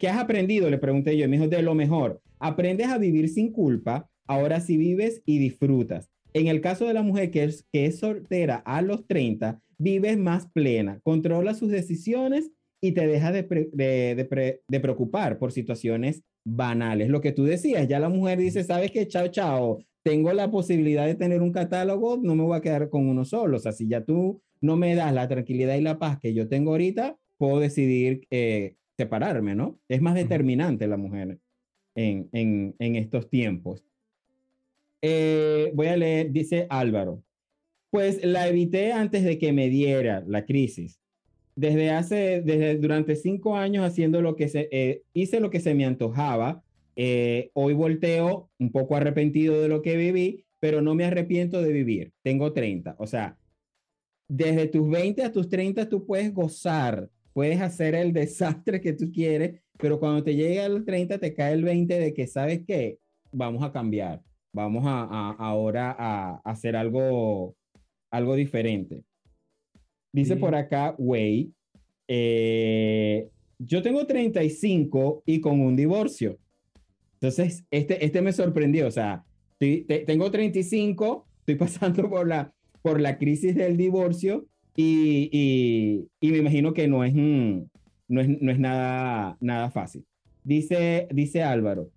[0.00, 3.52] que has aprendido, le pregunté yo, me dijo, de lo mejor, aprendes a vivir sin
[3.52, 6.10] culpa, ahora sí vives y disfrutas.
[6.36, 10.18] En el caso de la mujer que es, que es soltera a los 30, vives
[10.18, 17.08] más plena, controla sus decisiones y te deja de, de, de, preocupar por situaciones banales.
[17.08, 21.06] Lo que tú decías, ya la mujer dice, sabes que chao, chao, tengo la posibilidad
[21.06, 23.56] de tener un catálogo, no me voy a quedar con uno solo.
[23.56, 26.48] O sea, si ya tú no me das la tranquilidad y la paz que yo
[26.48, 29.80] tengo ahorita, puedo decidir eh, separarme, ¿no?
[29.88, 31.38] Es más determinante la mujer
[31.94, 33.82] en, en, en estos tiempos.
[35.02, 37.22] Eh, voy a leer, dice Álvaro.
[37.90, 41.00] Pues la evité antes de que me diera la crisis.
[41.58, 45.74] desde hace, desde durante cinco años haciendo lo que se, eh, hice lo que se
[45.74, 46.62] me antojaba.
[46.96, 51.72] Eh, hoy volteo un poco arrepentido de lo que viví, pero no me arrepiento de
[51.72, 52.12] vivir.
[52.22, 52.96] Tengo 30.
[52.98, 53.38] O sea,
[54.28, 59.10] desde tus 20 a tus 30 tú puedes gozar, puedes hacer el desastre que tú
[59.12, 62.98] quieres, pero cuando te llega el 30 te cae el 20 de que sabes que
[63.30, 64.22] vamos a cambiar,
[64.56, 67.54] vamos a, ahora a, hacer algo,
[68.10, 69.04] algo diferente.
[70.12, 71.52] Dice por acá, Way,
[72.08, 76.38] eh, yo tengo 35 y con un divorcio.
[77.20, 79.24] Entonces, este, este me sorprendió, o sea,
[79.58, 86.38] tengo 35, estoy pasando por la, por la crisis del divorcio y, y, y me
[86.38, 87.60] imagino que no es, mm,
[88.08, 90.06] no es, no es nada, nada fácil.
[90.44, 91.90] Dice, dice Álvaro,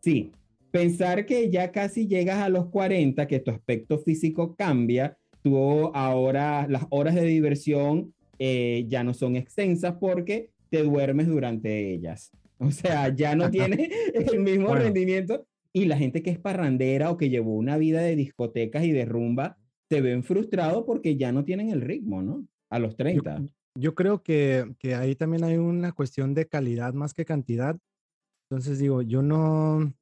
[0.00, 0.30] sí,
[0.74, 6.66] pensar que ya casi llegas a los 40, que tu aspecto físico cambia, tú ahora
[6.68, 12.32] las horas de diversión eh, ya no son extensas porque te duermes durante ellas.
[12.58, 17.16] O sea, ya no tiene el mismo rendimiento y la gente que es parrandera o
[17.16, 19.56] que llevó una vida de discotecas y de rumba,
[19.88, 22.48] te ven frustrado porque ya no tienen el ritmo, ¿no?
[22.68, 23.44] A los 30.
[23.78, 27.78] Yo, creo que, que ahí también hay una cuestión de calidad más que cantidad.
[28.50, 29.92] Entonces digo, yo no,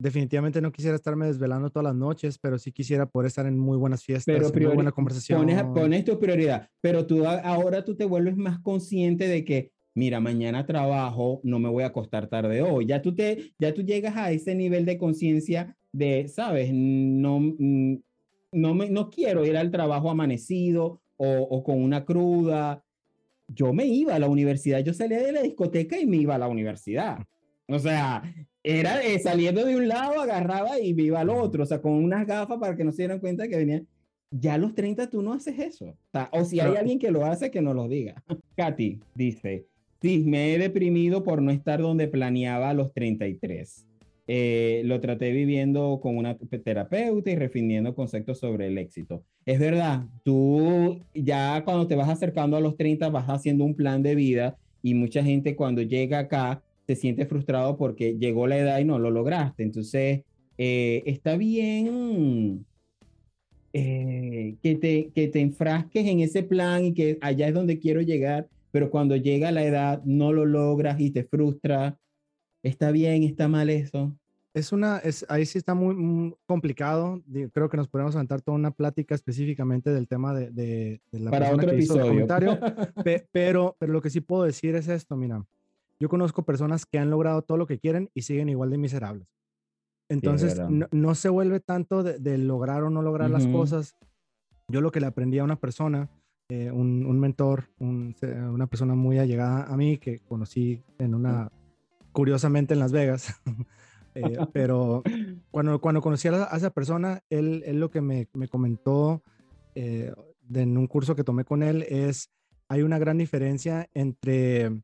[0.00, 3.76] definitivamente no quisiera estarme desvelando todas las noches, pero sí quisiera poder estar en muy
[3.76, 5.40] buenas fiestas, pero muy buena conversación.
[5.40, 10.20] Pones, pones tu prioridad, pero tú ahora tú te vuelves más consciente de que mira,
[10.20, 12.86] mañana trabajo, no me voy a acostar tarde hoy.
[12.86, 17.96] Ya tú, te, ya tú llegas a ese nivel de conciencia de, sabes, no, mm,
[18.52, 22.82] no, me, no quiero ir al trabajo amanecido o, o, con una cruda.
[23.48, 26.38] Yo me iba a la universidad, yo salía de la discoteca y me iba a
[26.38, 27.18] la universidad.
[27.68, 28.22] O sea,
[28.62, 32.26] era eh, saliendo de un lado, agarraba y iba al otro, o sea, con unas
[32.26, 33.82] gafas para que no se dieran cuenta que venía.
[34.32, 35.96] Ya a los 30 tú no haces eso.
[36.30, 38.22] O, si hay alguien que lo hace, que no lo diga.
[38.56, 39.66] Katy dice,
[40.00, 43.86] Sí, me he deprimido por no estar donde planeaba a los 33.
[44.26, 49.24] Eh, lo traté viviendo con una terapeuta y refiriendo conceptos sobre el éxito.
[49.44, 54.02] Es verdad, tú ya cuando te vas acercando a los 30 vas haciendo un plan
[54.02, 56.62] de vida y mucha gente cuando llega acá
[56.94, 59.62] se siente frustrado porque llegó la edad y no lo lograste.
[59.62, 60.22] Entonces,
[60.58, 62.66] eh, está bien
[63.72, 68.00] eh, que, te, que te enfrasques en ese plan y que allá es donde quiero
[68.00, 71.98] llegar pero cuando llega la edad no lo logras y te frustra.
[72.62, 73.22] ¿Está bien?
[73.22, 74.14] ¿Está mal eso?
[74.52, 77.22] Es una, es, ahí sí está muy, mm, complicado.
[77.52, 81.52] Creo que nos podemos aventar toda una plática específicamente del tema de, de, la Para
[81.52, 82.26] otro episodio.
[83.32, 85.44] pero, pero lo que sí puedo decir es esto, mira.
[86.00, 89.28] Yo conozco personas que han logrado todo lo que quieren y siguen igual de miserables.
[90.08, 93.94] Entonces, no, se vuelve tanto de, lograr o no lograr las cosas.
[94.66, 96.08] Yo lo que le aprendí a una persona
[96.48, 101.52] eh, un, mentor, una persona muy allegada a mí que conocí en una,
[102.12, 103.40] curiosamente en Las Vegas.
[104.16, 105.04] Eh, pero
[105.52, 109.22] cuando, cuando conocí a, esa persona, él, él, lo que me, me comentó
[109.76, 110.12] eh,
[110.52, 112.28] en un curso que tomé con él es,
[112.68, 114.82] hay una gran diferencia entre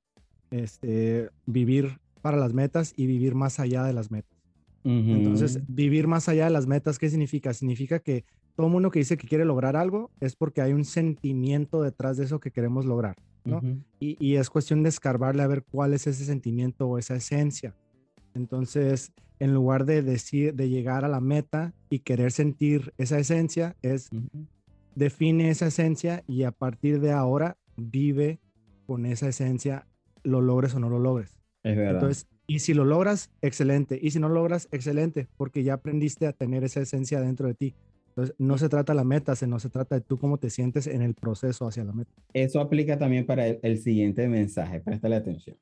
[0.62, 4.36] este, vivir para las metas y vivir más allá de las metas.
[4.84, 7.52] Entonces, vivir más allá de las metas, ¿qué significa?
[7.52, 11.82] Significa que todo mundo que dice que quiere lograr algo es porque hay un sentimiento
[11.82, 13.60] detrás de eso que queremos lograr, ¿no?
[13.98, 17.74] y, es cuestión de escarbarle a ver cuál es ese sentimiento o esa esencia.
[18.34, 23.76] Entonces, en lugar de decir, de llegar a la meta y querer sentir esa esencia,
[23.82, 24.08] es
[24.94, 28.40] define esa esencia y a partir de ahora vive
[28.86, 29.86] con esa esencia,
[30.26, 31.38] lo logres o no lo logres.
[31.62, 31.94] Es verdad.
[31.94, 33.98] Entonces, y si lo logras, excelente.
[34.00, 37.74] Y si no logras, excelente, porque ya aprendiste a tener esa esencia dentro de ti.
[38.08, 40.86] Entonces, no se trata de la meta, sino se trata de tú cómo te sientes
[40.86, 42.10] en el proceso hacia la meta.
[42.32, 45.56] Eso aplica también para el, siguiente mensaje, préstale atención.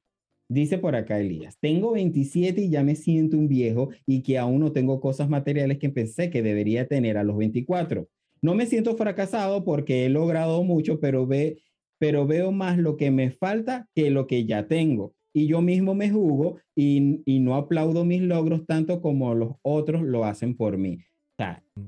[0.48, 4.60] Dice por acá Elías, tengo 27 y ya me siento un viejo y que aún
[4.60, 8.08] no tengo cosas materiales que pensé que debería tener a los 24.
[8.42, 11.62] No me siento fracasado porque he logrado mucho, pero, ve,
[11.98, 15.14] pero veo más lo que me falta que lo que ya tengo.
[15.32, 20.02] Y yo mismo me juzgo y, y no aplaudo mis logros tanto como los otros
[20.02, 20.98] lo hacen por mí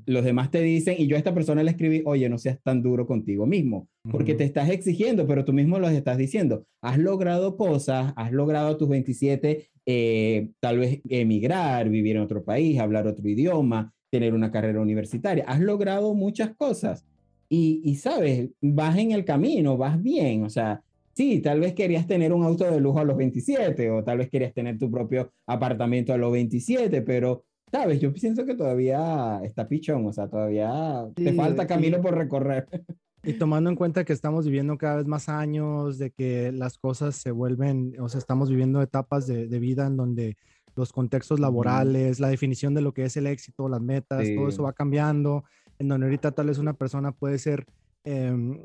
[0.06, 2.82] los demás te dicen, y yo a esta persona le escribí, oye, no seas tan
[2.82, 6.66] duro contigo mismo, porque te estás exigiendo, pero tú mismo lo estás diciendo.
[6.82, 12.44] Has logrado cosas, has logrado a tus 27, eh, tal vez emigrar, vivir en otro
[12.44, 15.44] país, hablar otro idioma, tener una carrera universitaria.
[15.46, 17.06] Has logrado muchas cosas.
[17.48, 20.82] Y, y sabes, vas en el camino, vas bien, o sea,
[21.16, 24.28] sí, tal vez querías tener un auto de lujo a los 27 o tal vez
[24.28, 29.66] querías tener tu propio apartamento a los 27, pero sabes, yo pienso que todavía está
[29.66, 32.66] pichón, o sea, todavía te falta camino por recorrer.
[33.22, 37.16] Y tomando en cuenta que estamos viviendo cada vez más años, de que las cosas
[37.16, 40.36] se vuelven, o sea, estamos viviendo etapas de, vida en donde
[40.76, 44.62] los contextos laborales, la definición de lo que es el éxito, las metas, todo eso
[44.62, 45.42] va cambiando,
[45.78, 47.66] en donde ahorita tal vez una persona puede ser,
[48.04, 48.58] em,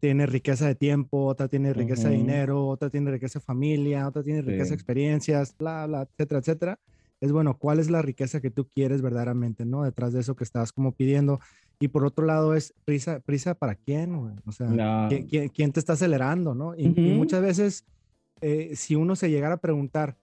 [0.00, 4.22] tiene riqueza de tiempo, otra tiene riqueza de dinero, otra tiene riqueza de familia, otra
[4.22, 6.78] tiene riqueza de experiencias, bla, bla, etcétera, etcétera
[7.20, 9.84] es bueno, ¿cuál es la riqueza que tú quieres verdaderamente, no?
[9.84, 11.40] Detrás de eso que estás como pidiendo.
[11.78, 16.54] Y por otro lado es prisa, prisa para quién, O sea, ¿quién, te está acelerando,
[16.54, 16.74] no?
[16.76, 17.84] Y, muchas veces,
[18.40, 20.16] eh, si uno se llegara a preguntar,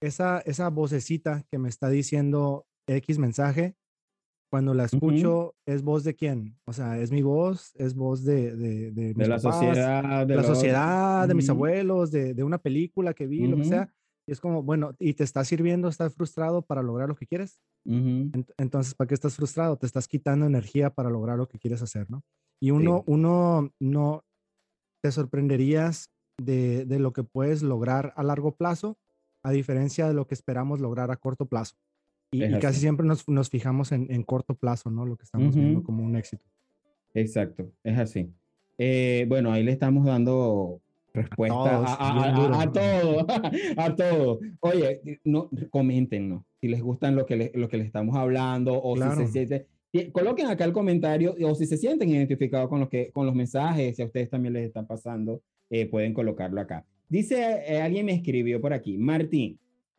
[0.00, 3.74] esa, esa vocecita que me está diciendo X mensaje,
[4.50, 6.58] cuando la escucho, ¿es voz de quién?
[6.66, 7.72] O sea, ¿es mi voz?
[7.74, 10.26] ¿Es voz de, de, de, la sociedad?
[10.26, 13.92] De la sociedad, de mis abuelos, de, una película que vi, lo que sea
[14.28, 17.60] y es como, bueno, ¿y te está sirviendo estar frustrado para lograr lo que quieres?
[17.84, 19.76] Entonces, ¿para qué estás frustrado?
[19.76, 22.24] Te estás quitando energía para lograr lo que quieres hacer, ¿no?
[22.60, 24.24] Y uno, uno no
[25.00, 28.98] te sorprenderías de, de, lo que puedes lograr a largo plazo,
[29.44, 31.76] a diferencia de lo que esperamos lograr a corto plazo.
[32.30, 35.06] Y, casi siempre nos, nos fijamos en, en, corto plazo, ¿no?
[35.06, 36.44] Lo que estamos viendo como un éxito.
[37.14, 38.30] Exacto, es así.
[38.78, 40.82] Eh, bueno, ahí le estamos dando
[41.14, 43.26] respuesta a, todo,
[43.76, 44.40] a todo.
[44.60, 48.96] Oye, no, coméntenos si les gustan lo que, le, lo que les estamos hablando o
[48.96, 49.66] si se sienten,
[50.12, 53.96] coloquen acá el comentario o si se sienten identificados con, lo que, con los mensajes,
[53.96, 56.84] si a ustedes también les están pasando, eh, pueden colocarlo acá.
[57.08, 59.58] Dice, eh, alguien me escribió por aquí, Martín,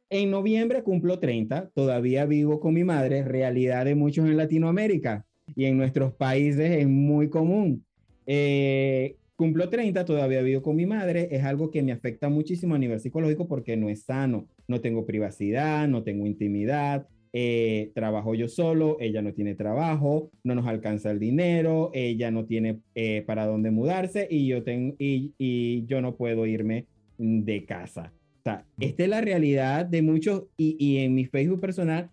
[0.10, 5.66] en noviembre cumplo 30, todavía vivo con mi madre, realidad de muchos en Latinoamérica y
[5.66, 7.86] en nuestros países es muy común.
[8.26, 12.80] Eh, Cumplo 30, todavía vivo con mi madre, es algo que me afecta muchísimo a
[12.80, 18.48] nivel psicológico porque no es sano, no tengo privacidad, no tengo intimidad, eh, trabajo yo
[18.48, 23.46] solo, ella no tiene trabajo, no nos alcanza el dinero, ella no tiene eh, para
[23.46, 26.88] dónde mudarse y yo, tengo, y, y, yo no puedo irme
[27.20, 28.12] de casa.
[28.48, 32.10] Sea, esta es la realidad de muchos y, y en mi Facebook personal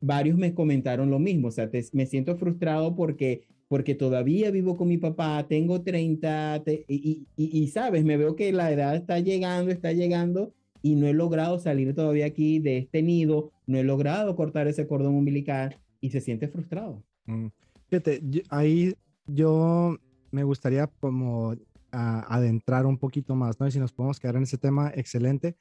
[0.00, 4.88] varios me comentaron lo mismo, o sea, me siento frustrado porque porque todavía vivo con
[4.88, 9.92] mi papá, tengo 30 y, y, sabes, me veo que la edad está llegando, está
[9.92, 14.68] llegando y no he logrado salir todavía aquí de este nido, no he logrado cortar
[14.68, 17.02] ese cordón umbilical y se siente frustrado.
[17.26, 17.46] Mm.
[17.88, 18.94] Fíjate, ahí
[19.26, 19.96] yo
[20.30, 21.56] me gustaría como
[21.94, 23.66] adentrar un poquito más, ¿no?
[23.66, 25.56] Y si nos podemos quedar en ese tema, excelente,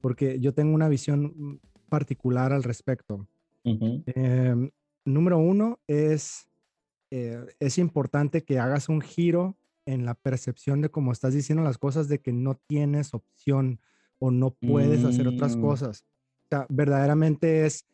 [0.00, 3.26] porque yo tengo una visión particular al respecto.
[3.64, 4.70] Em,
[5.04, 6.48] número uno es
[7.14, 11.76] eh, es importante que hagas un giro en la percepción de cómo estás diciendo las
[11.76, 13.80] cosas, de que no tienes opción
[14.18, 15.60] o no puedes hacer otras mm.
[15.60, 16.06] cosas.
[16.44, 17.84] O sea, verdaderamente es,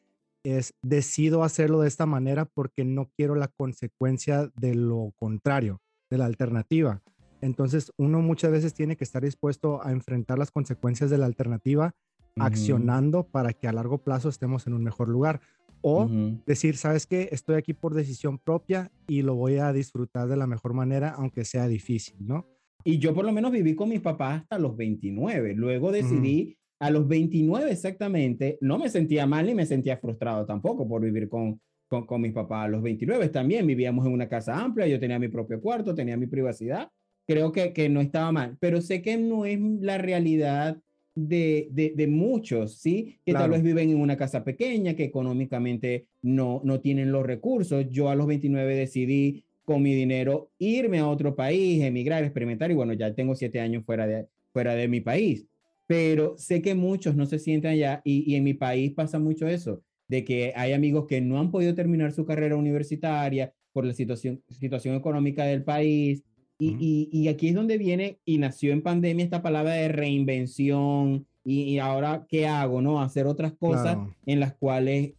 [0.44, 6.18] es, decido hacerlo de esta manera porque no quiero la consecuencia de lo contrario, de
[6.18, 7.02] la alternativa.
[7.40, 11.94] Entonces, uno muchas veces tiene que estar dispuesto a enfrentar las consecuencias de la alternativa,
[12.36, 15.40] accionando para que a largo plazo estemos en un mejor lugar.
[15.80, 16.08] O
[16.44, 17.28] decir, ¿sabes qué?
[17.30, 21.44] Estoy aquí por decisión propia y lo voy a disfrutar de la mejor manera, aunque
[21.44, 22.46] sea difícil, ¿no?
[22.84, 25.54] Y yo por lo menos viví con mis papás hasta los 29.
[25.54, 30.88] Luego decidí a los 29 exactamente, no me sentía mal ni me sentía frustrado tampoco
[30.88, 32.66] por vivir con, con, con mis papás.
[32.66, 36.16] A los 29 también vivíamos en una casa amplia, yo tenía mi propio cuarto, tenía
[36.16, 36.88] mi privacidad.
[37.28, 40.78] Creo que, que no estaba mal, pero sé que no es la realidad
[41.14, 43.18] de, de, muchos, ¿sí?
[43.26, 47.86] Que tal vez viven en una casa pequeña, que económicamente no, no tienen los recursos.
[47.90, 52.74] Yo a los 29 decidí con mi dinero irme a otro país, emigrar, experimentar, y
[52.74, 55.46] bueno, ya tengo siete años fuera de, fuera de mi país.
[55.86, 59.46] Pero sé que muchos no se sienten allá y, y en mi país pasa mucho
[59.46, 63.92] eso, de que hay amigos que no han podido terminar su carrera universitaria por la
[63.92, 66.24] situación, situación económica del país,
[66.58, 71.78] y, y, aquí es donde viene y nació en pandemia esta palabra de reinvención y,
[71.78, 73.00] ahora qué hago, ¿no?
[73.00, 75.12] Hacer otras cosas en las cuales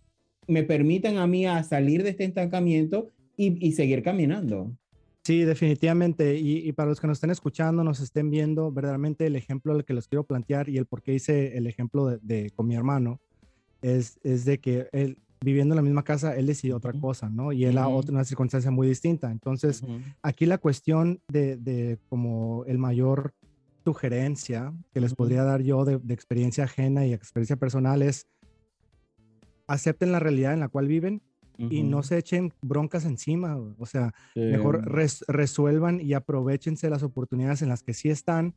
[0.48, 4.76] me permitan a mí a salir de este estancamiento y, seguir caminando.
[5.24, 6.38] Sí, definitivamente.
[6.38, 9.94] Y, para los que nos estén escuchando, nos estén viendo, verdaderamente el ejemplo al que
[9.94, 13.22] les quiero plantear y el por qué hice el ejemplo de, de con mi hermano
[13.82, 17.52] es, es de que él, viviendo en la misma casa, él decidió otra cosa, ¿no?
[17.52, 19.32] Y él a otra una circunstancia muy distinta.
[19.32, 19.84] Entonces,
[20.22, 23.34] aquí la cuestión de, de, como el mayor
[23.86, 28.28] sugerencia que les podría dar yo de, experiencia ajena y experiencia personal es
[29.68, 31.22] acepten la realidad en la cual viven
[31.58, 34.82] y no se echen broncas encima, o sea, mejor
[35.28, 38.56] resuelvan y aprovechense las oportunidades en las que sí están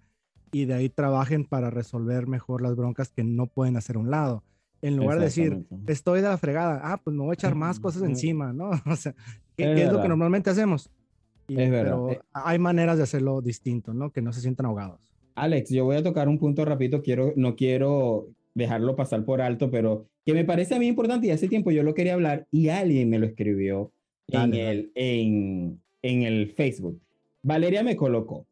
[0.53, 4.11] y de ahí trabajen para resolver mejor las broncas que no pueden hacer a un
[4.11, 4.45] lado
[4.83, 7.79] en lugar de decir, estoy de la fregada, ah, pues me voy a echar más
[7.79, 8.71] cosas encima, ¿no?
[8.87, 9.15] O sea,
[9.57, 10.91] ¿qué, es, lo que normalmente hacemos?
[11.49, 11.93] es verdad.
[11.93, 12.21] Pero eh.
[12.33, 14.11] hay maneras de hacerlo distinto, ¿no?
[14.11, 15.01] Que no se sientan ahogados.
[15.37, 19.71] Alex, yo voy a tocar un punto rapidito, quiero, no quiero dejarlo pasar por alto,
[19.71, 22.69] pero que me parece a mí importante y hace tiempo yo lo quería hablar y
[22.69, 23.93] alguien me lo escribió
[24.29, 27.01] en, el, en, en el Facebook.
[27.43, 28.47] Valeria me colocó.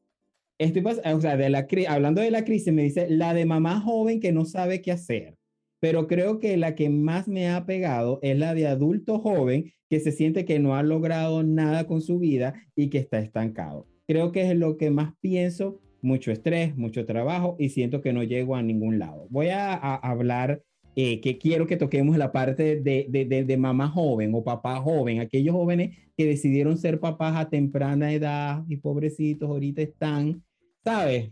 [0.58, 4.20] Estoy o sea, de la, hablando de la crisis, me dice, la de mamá joven
[4.20, 5.36] que no sabe qué hacer.
[5.80, 9.98] Pero creo que la que más me ha pegado es la de adulto joven que
[9.98, 13.86] se siente que no ha logrado nada con su vida y que está estancado.
[14.06, 18.22] Creo que es lo que más pienso, mucho estrés, mucho trabajo y siento que no
[18.22, 19.26] llego a ningún lado.
[19.30, 20.62] Voy a, hablar
[20.96, 25.20] eh, que quiero que toquemos la parte de, de, de, mamá joven o papá joven,
[25.20, 30.42] aquellos jóvenes que decidieron ser papás a temprana edad y pobrecitos ahorita están,
[30.84, 31.30] ¿sabes?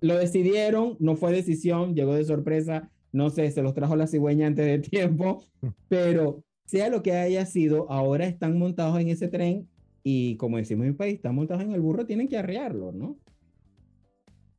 [0.00, 4.48] Lo decidieron, no fue decisión, llegó de sorpresa, no sé, se los trajo la cigüeña
[4.48, 5.44] antes de tiempo,
[5.88, 9.68] pero sea lo que haya sido, ahora están montados en ese tren
[10.02, 13.16] y como decimos en mi país, están montados en el burro, tienen que arrearlo, ¿no?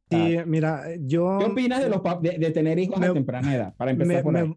[0.09, 1.37] Sí, mira, yo...
[1.39, 3.75] ¿Qué opinas de, los de, tener hijos a temprana edad?
[3.75, 4.55] Para empezar por ahí.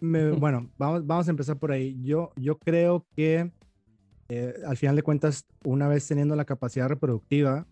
[0.00, 1.96] bueno, vamos, vamos a empezar por ahí.
[2.02, 3.50] Yo, yo creo que
[4.28, 7.66] eh, al final de cuentas, una vez teniendo la capacidad reproductiva,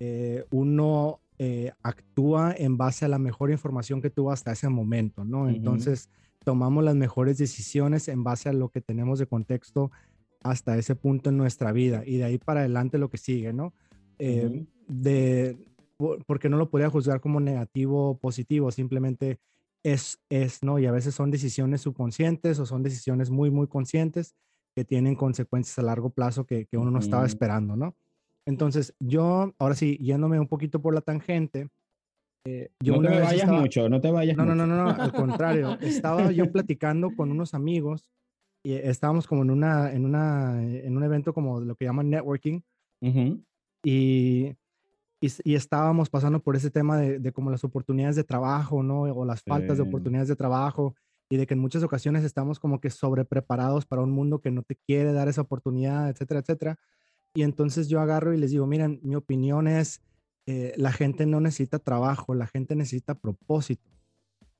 [0.00, 5.24] eh, uno eh, actúa en base a la mejor información que tuvo hasta ese momento,
[5.24, 5.48] ¿no?
[5.48, 6.10] Entonces,
[6.44, 9.90] tomamos las mejores decisiones en base a lo que tenemos de contexto
[10.42, 13.72] hasta ese punto en nuestra vida y de ahí para adelante lo que sigue, ¿no?
[14.18, 15.56] de,
[16.26, 19.38] porque no lo podría juzgar como negativo o positivo, simplemente
[19.84, 20.78] es, es, ¿no?
[20.78, 24.34] Y a veces son decisiones subconscientes o son decisiones muy, muy conscientes
[24.74, 27.96] que tienen consecuencias a largo plazo que, que uno no estaba esperando, ¿no?
[28.48, 31.68] Entonces, yo, ahora sí, yéndome un poquito por la tangente,
[32.46, 34.54] eh, yo no te vayas mucho, no te vayas no, mucho.
[34.54, 38.08] No, no, no, al contrario, estaba yo platicando con unos amigos
[38.64, 42.62] y estábamos como en una, en una, en un evento como lo que llaman networking
[43.84, 44.56] y,
[45.20, 49.02] y, estábamos pasando por ese tema de, de, como las oportunidades de trabajo, ¿no?
[49.02, 50.94] O las faltas de oportunidades de trabajo
[51.30, 54.62] y de que en muchas ocasiones estamos como que sobrepreparados para un mundo que no
[54.62, 56.78] te quiere dar esa oportunidad, etcétera, etcétera.
[57.38, 60.02] Y entonces yo agarro y les digo, miren, mi opinión es,
[60.46, 63.88] eh, la gente no necesita trabajo, la gente necesita propósito.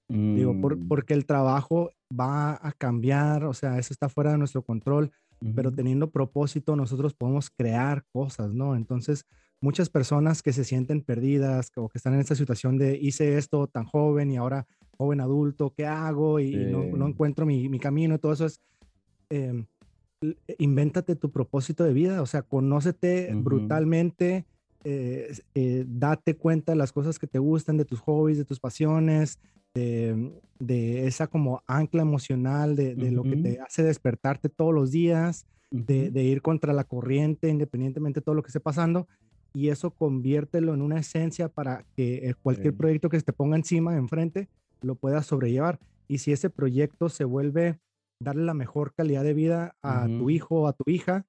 [0.06, 0.86] Digo, mm.
[0.86, 5.10] porque el trabajo va a cambiar, o sea, eso está fuera de nuestro control,
[5.56, 8.76] pero teniendo propósito nosotros podemos crear cosas, ¿no?
[8.76, 9.26] Entonces,
[9.60, 13.66] muchas personas que se sienten perdidas o que están en esta situación de hice esto
[13.66, 16.38] tan joven y ahora joven adulto, ¿qué hago?
[16.38, 18.60] Y, no, no, encuentro mi, mi, camino, todo eso es,
[19.30, 19.64] eh,
[20.58, 24.46] invéntate tu propósito de vida, o sea, conócete brutalmente,
[24.84, 28.60] eh, eh, date cuenta de las cosas que te gustan, de tus hobbies, de tus
[28.60, 29.38] pasiones,
[29.74, 34.90] de, de esa como ancla emocional, de, de lo que te hace despertarte todos los
[34.90, 39.06] días, de, de, ir contra la corriente, independientemente de todo lo que esté pasando,
[39.52, 43.96] y eso conviértelo en una esencia para que cualquier proyecto que se te ponga encima,
[43.96, 44.48] enfrente,
[44.80, 45.78] lo puedas sobrellevar.
[46.06, 47.78] Y si ese proyecto se vuelve
[48.22, 51.26] darle la mejor calidad de vida a tu hijo o a tu hija,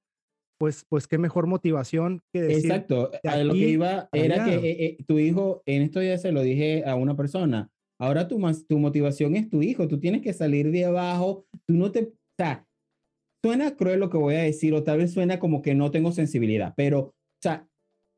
[0.58, 2.70] pues, pues qué mejor motivación que decir.
[2.70, 6.32] Exacto, a lo que iba era que eh, eh, tu hijo, en esto ya se
[6.32, 8.38] lo dije a una persona, ahora tu,
[8.68, 12.12] tu motivación es tu hijo, tú tienes que salir de abajo, tú no te, o
[12.36, 12.66] sea,
[13.42, 16.12] suena cruel lo que voy a decir o tal vez suena como que no tengo
[16.12, 17.66] sensibilidad, pero, o sea,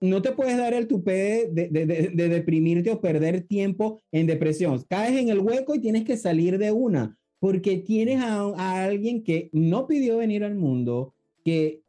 [0.01, 4.83] no te puedes dar el tupé de, de, de, deprimirte o perder tiempo en depresión.
[4.91, 9.51] Caes en el hueco y tienes que salir de una, porque tienes a, alguien que
[9.53, 11.13] no pidió venir al mundo,
[11.45, 11.83] que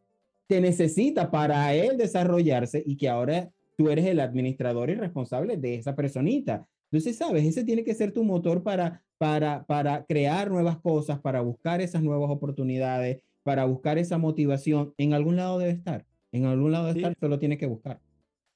[0.48, 5.76] te necesita para él desarrollarse y que ahora tú eres el administrador y responsable de
[5.76, 6.66] esa personita.
[6.92, 11.42] Entonces, sabes, ese tiene que ser tu motor para, para, para crear nuevas cosas, para
[11.42, 14.96] buscar esas nuevas oportunidades, para buscar esa motivación.
[14.98, 16.04] En algún lado debe estar.
[16.32, 18.02] En algún lado de estar, solo tiene que buscar.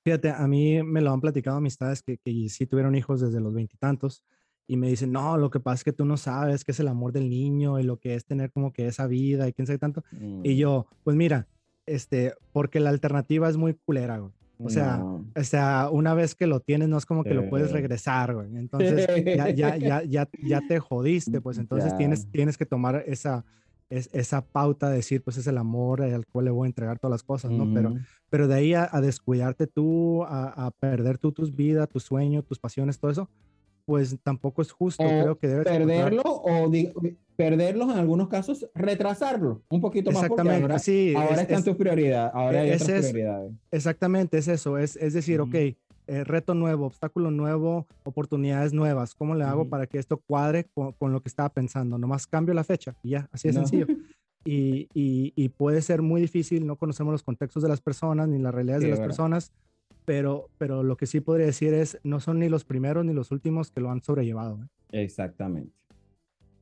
[0.04, 3.54] Fíjate, a mí me lo han platicado amistades que, que sí tuvieron hijos desde los
[3.54, 4.24] veintitantos
[4.68, 6.88] y, me dicen, no, lo que pasa es que tú no sabes qué es el
[6.88, 9.80] amor del niño y lo que es tener como que esa vida y quién sabe
[9.80, 10.03] tanto.
[10.11, 10.57] Y mm.
[10.57, 11.47] yo, pues mira,
[11.86, 14.32] este, porque la alternativa es muy culera, güey.
[14.59, 17.72] O sea, o sea, una vez que lo tienes, no es como que lo puedes
[17.72, 18.57] regresar, güey.
[18.57, 23.45] Entonces, ya, ya, ya, ya, ya te jodiste, pues entonces tienes, tienes que tomar esa,
[23.89, 26.99] es, esa pauta de decir, pues es el amor al cual le voy a entregar
[26.99, 27.72] todas las cosas, ¿no?
[27.74, 27.95] Pero,
[28.30, 32.99] pero de ahí a, descuidarte tú, a, perder tú tus vidas, tu sueño, tus pasiones,
[32.99, 33.30] todo eso,
[33.88, 35.01] pues tampoco es justo.
[35.01, 36.69] creo que debes perderlo o
[37.38, 40.23] perderlos en algunos casos, retrasarlo un poquito más.
[40.23, 41.13] Exactamente, ahora, sí.
[41.15, 43.53] Ahora es, tu prioridad, ahora hay otras prioridades.
[43.71, 45.55] Exactamente, es eso, es, es decir, ok
[46.07, 49.13] eh, reto nuevo, obstáculo nuevo, oportunidades nuevas.
[49.13, 51.97] ¿Cómo le hago para que esto cuadre con, lo que estaba pensando?
[51.97, 53.88] Nomás cambio la fecha y ya, así de sencillo.
[54.45, 58.53] y, y, puede ser muy difícil, no conocemos los contextos de las personas ni las
[58.53, 59.51] realidades de las personas,
[60.08, 63.30] pero, pero lo que sí podría decir es, no son ni los primeros ni los
[63.30, 64.58] últimos que lo han sobrellevado.
[64.64, 65.03] ¿eh?
[65.03, 65.74] Exactamente.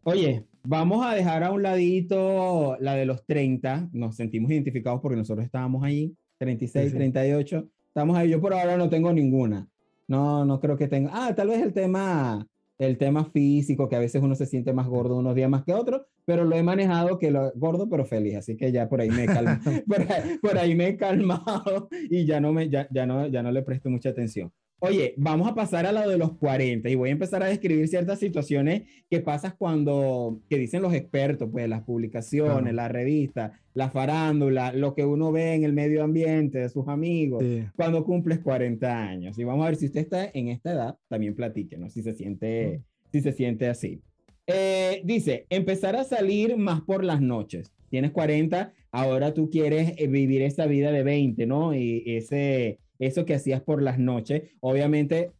[0.01, 5.15] Oye, vamos a dejar a un ladito la de los 30, nos sentimos identificados porque
[5.15, 9.69] nosotros estábamos ahí, 36, 38, estamos ahí, yo por ahora no tengo ninguna.
[10.07, 11.11] No, no creo que tenga.
[11.13, 14.87] Ah, tal vez el tema el tema físico, que a veces uno se siente más
[14.87, 18.35] gordo unos días más que otros, pero lo he manejado que lo gordo pero feliz,
[18.35, 19.59] así que ya por ahí me he calmado,
[20.41, 23.61] por, ahí, me he calmado y ya no, me, ya, ya, no, ya no le
[23.61, 24.51] presto mucha atención.
[24.79, 27.87] Oye, vamos a pasar a lo de los 40 y voy a empezar a describir
[27.87, 33.89] ciertas situaciones que pasas cuando, que dicen los expertos, pues las publicaciones, la revista, la
[33.89, 37.43] farándula, lo que uno ve en el medio ambiente de sus amigos,
[37.75, 39.39] cuando cumples 40 años.
[39.39, 42.83] Y vamos a ver si usted está en esta edad, también platíquenos si se siente,
[43.11, 44.01] si se siente así.
[44.45, 47.71] Eh, dice, empezar a salir más por las noches.
[47.89, 51.73] Tienes 40, ahora tú quieres eh, vivir esa vida de 20, ¿no?
[51.73, 55.31] Y ese eso que hacías por las noches, obviamente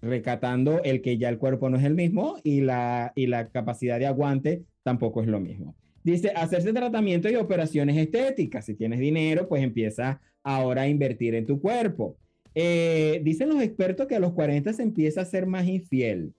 [0.00, 3.98] recatando el que ya el cuerpo no es el mismo y la, y la capacidad
[3.98, 5.76] de aguante tampoco es lo mismo.
[6.02, 8.66] Dice, hacerse tratamiento y operaciones estéticas.
[8.66, 12.16] Si tienes dinero, pues empieza ahora a invertir en tu cuerpo.
[12.54, 16.34] Eh, dicen los expertos que a los 40 se empieza a ser más infiel.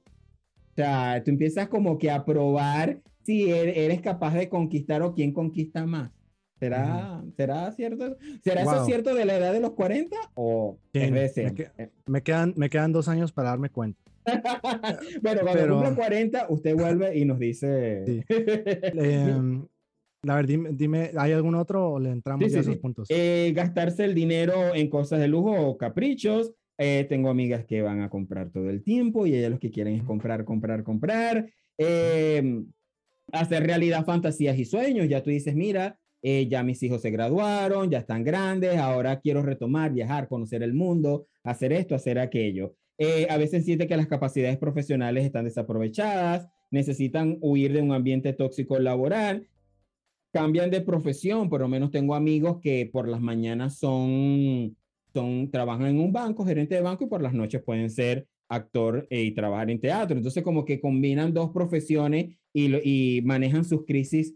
[0.72, 5.14] O sea, tú empiezas como que a probar si er-, eres capaz de conquistar o
[5.14, 6.12] quién conquista más.
[6.64, 8.16] ¿Será, ¿será cierto?
[8.42, 11.12] ¿Será eso cierto de la edad de los 40 o me,
[12.08, 14.00] me, quedan, me quedan dos años para darme cuenta.
[15.22, 15.74] bueno, cuando Pero...
[15.76, 18.06] cumpla 40, usted vuelve y nos dice.
[18.30, 19.66] Em,
[20.26, 23.10] a ver, dime, dime, ¿hay algún otro o le entramos a esos puntos?
[23.12, 26.54] Eh, gastarse el dinero en cosas de lujo o caprichos.
[26.78, 29.96] Eh, tengo amigas que van a comprar todo el tiempo y ellas lo que quieren
[29.96, 31.50] es comprar, comprar, comprar.
[31.78, 32.68] Em,
[33.34, 35.10] hacer realidad fantasías y sueños.
[35.10, 39.42] Ya tú dices, mira, eh, ya mis hijos se graduaron, ya están grandes, ahora quiero
[39.42, 42.76] retomar, viajar, conocer el mundo, hacer esto, hacer aquello.
[42.98, 48.32] Eh, a veces siente que las capacidades profesionales están desaprovechadas, necesitan huir de un ambiente
[48.32, 49.50] tóxico laboral,
[50.32, 54.78] cambian de profesión, por lo menos tengo amigos que por las mañanas son,
[55.14, 59.08] son trabajan en un banco, gerente de banco, y por las noches pueden ser actor
[59.10, 60.16] eh, y trabajar en teatro.
[60.16, 64.36] Entonces como que combinan dos profesiones y, y manejan sus crisis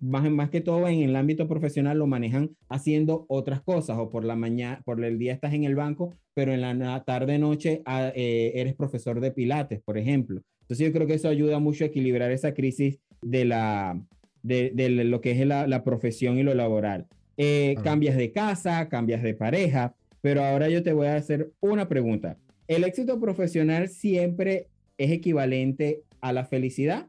[0.00, 4.24] más, más que todo en el ámbito profesional lo manejan haciendo otras cosas o por
[4.24, 8.12] la mañana, por el día estás en el banco, pero en la tarde noche ah,
[8.14, 10.42] eh, eres profesor de pilates, por ejemplo.
[10.62, 14.00] Entonces yo creo que eso ayuda mucho a equilibrar esa crisis de, la,
[14.42, 17.06] de, de lo que es la, la, profesión y lo laboral.
[17.36, 21.88] Eh, cambias de casa, cambias de pareja, pero ahora yo te voy a hacer una
[21.88, 22.36] pregunta.
[22.66, 27.08] ¿El éxito profesional siempre es equivalente a la felicidad?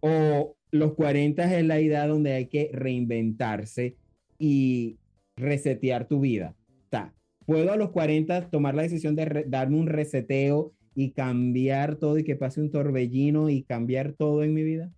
[0.00, 3.96] ¿O los 40 es la edad donde hay que reinventarse
[4.38, 4.96] y
[5.36, 6.54] resetear tu vida.
[6.92, 12.18] O puedo a los 40 tomar la decisión de darme un reseteo y cambiar todo
[12.18, 14.92] y que pase un torbellino y cambiar todo en mi vida.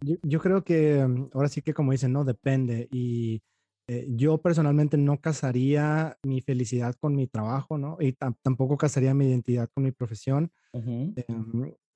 [0.00, 2.86] Yo, creo que mm, ahora sí que como dicen, no depende.
[2.92, 3.42] Y
[3.90, 7.96] eh, yo personalmente no casaría mi felicidad con mi trabajo, ¿no?
[8.00, 8.12] Y
[8.42, 10.52] tampoco casaría mi identidad con mi profesión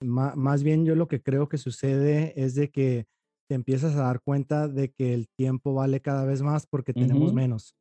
[0.01, 3.07] más bien yo lo que creo que sucede es de que
[3.49, 7.33] te empiezas a dar cuenta de que el tiempo vale cada vez más porque tenemos
[7.33, 7.77] menos.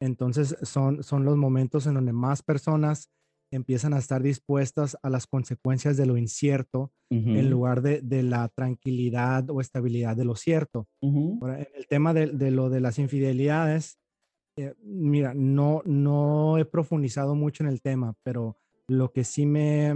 [0.00, 3.10] Entonces son, son los momentos en donde más personas
[3.50, 8.48] empiezan a estar dispuestas a las consecuencias de lo incierto en lugar de, de, la
[8.48, 10.86] tranquilidad o estabilidad de lo cierto.
[11.00, 13.98] en el tema de, de, lo de las infidelidades,
[14.56, 19.90] eh, mira, no, no he profundizado mucho en el tema, pero lo que sí me,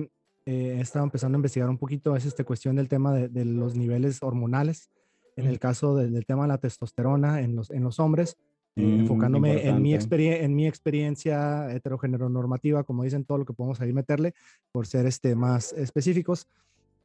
[0.46, 3.76] eh, he estado empezando a investigar un poquito es esta cuestión del tema de, los
[3.76, 4.90] niveles hormonales,
[5.36, 8.36] en el caso del tema de la testosterona en los, en los hombres,
[8.76, 13.80] mm, enfocándome en mi, en mi experiencia heterogénero normativa, como dicen, todo lo que podemos
[13.80, 14.34] ahí meterle,
[14.70, 16.48] por ser este, más específicos.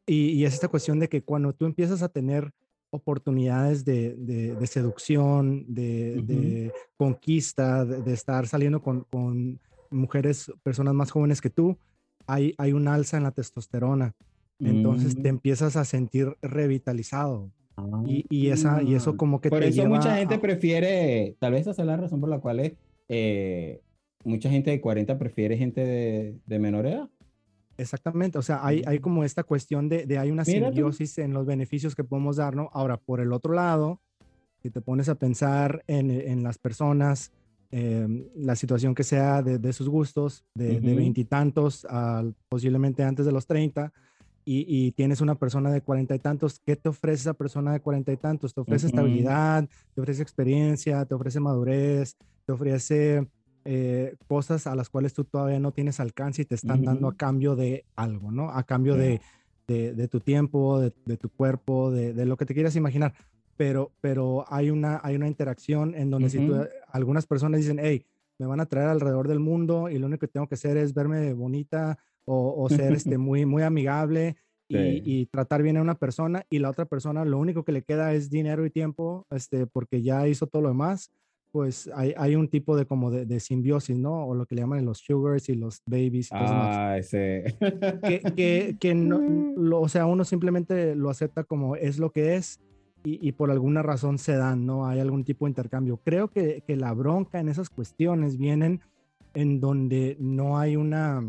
[0.05, 2.51] Y, es esta cuestión de que cuando tú empiezas a tener
[2.89, 9.59] oportunidades de, de, seducción, de, conquista, de, estar saliendo con, con
[9.89, 11.77] mujeres, personas más jóvenes que tú,
[12.25, 14.13] hay, hay un alza en la testosterona.
[14.59, 15.35] Entonces te mm.
[15.35, 17.51] empiezas a sentir revitalizado.
[18.05, 19.17] Y, y, esa, y eso ah.
[19.17, 22.39] como que por eso mucha gente prefiere, tal vez esa es la razón por la
[22.39, 22.75] cual
[23.09, 23.81] eh,
[24.23, 27.09] mucha gente de 40 prefiere gente de, de, menor edad.
[27.77, 31.45] Exactamente, o sea, hay, hay como esta cuestión de, de hay una simbiosis en los
[31.45, 32.69] beneficios que podemos dar, ¿no?
[32.73, 34.01] Ahora, por el otro lado,
[34.61, 37.31] si te pones a pensar en, en las personas
[37.69, 41.85] Em, la situación que sea de, sus gustos, de veintitantos,
[42.47, 43.91] posiblemente antes de los 30,
[44.49, 48.13] y, tienes una persona de cuarenta y tantos, ¿qué te ofrece esa persona de cuarenta
[48.13, 48.53] y tantos?
[48.53, 53.27] Te ofrece estabilidad, te ofrece experiencia, te ofrece madurez, te ofrece
[53.65, 57.17] eh, cosas a las cuales tú todavía no tienes alcance y te están dando a
[57.17, 58.49] cambio de algo, ¿no?
[58.49, 59.19] A cambio de,
[59.67, 63.13] de, tu tiempo, de, tu cuerpo, de, lo que te quieras imaginar.
[63.57, 66.55] Pero, pero hay, una, hay una interacción en donde si tú,
[66.87, 68.05] algunas personas dicen, hey,
[68.39, 70.93] me van a traer alrededor del mundo y lo único que tengo que hacer es
[70.93, 71.97] verme bonita
[72.27, 74.35] o, ser este, muy, muy amigable
[74.69, 78.13] y, tratar bien a una persona y la otra persona lo único que le queda
[78.13, 81.11] es dinero y tiempo este, porque ya hizo todo lo demás,
[81.51, 84.25] pues hay, hay un tipo de como de, simbiosis, ¿no?
[84.25, 86.27] O lo que le llaman los sugars y los babies.
[86.27, 87.55] Y ah, ese.
[88.03, 89.19] Que, que, que no,
[89.55, 92.59] lo, o sea, uno simplemente lo acepta como es lo que es
[93.05, 94.85] y, y, por alguna razón se dan, ¿no?
[94.85, 95.97] Hay algún tipo de intercambio.
[96.03, 98.81] Creo que, que la bronca en esas cuestiones vienen
[99.33, 101.23] en donde no hay una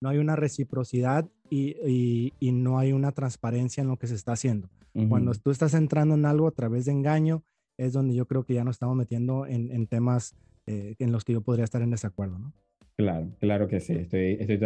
[0.00, 4.32] no hay una reciprocidad y, y, no hay una transparencia en lo que se está
[4.32, 4.68] haciendo.
[5.08, 7.44] Cuando tú estás entrando en algo a través de engaño,
[7.76, 10.34] es donde yo creo que ya nos estamos metiendo en, en temas
[10.66, 12.52] eh, en los que yo podría estar en desacuerdo, ¿no?
[12.96, 13.94] Claro, claro que sí.
[13.94, 14.58] Estoy, estoy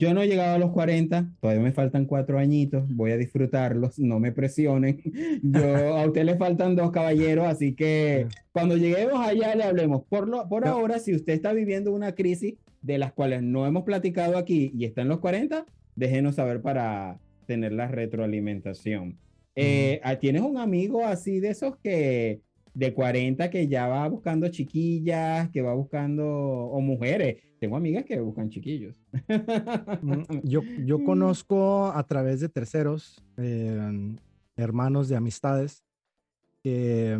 [0.00, 3.98] Yo no he llegado a los 40, todavía me faltan cuatro añitos, voy a disfrutarlos,
[3.98, 5.00] no me presionen.
[5.42, 10.02] Yo, a usted le faltan dos caballeros, así que cuando lleguemos allá le hablemos.
[10.08, 12.54] Por, lo, por ahora, si usted está viviendo una crisis,
[12.84, 15.64] de las cuales no hemos platicado aquí y está en los 40,
[15.96, 19.18] déjenos saber para tener la retroalimentación.
[19.56, 22.42] Eh, ah, ¿Tienes un amigo así de esos que
[22.74, 27.42] de 40 que ya va buscando chiquillas, que va buscando, o mujeres?
[27.58, 28.94] Tengo amigas que buscan chiquillos.
[30.02, 34.14] Mm, yo, yo conozco a través de terceros, eh,
[34.56, 35.84] hermanos de amistades,
[36.62, 37.18] que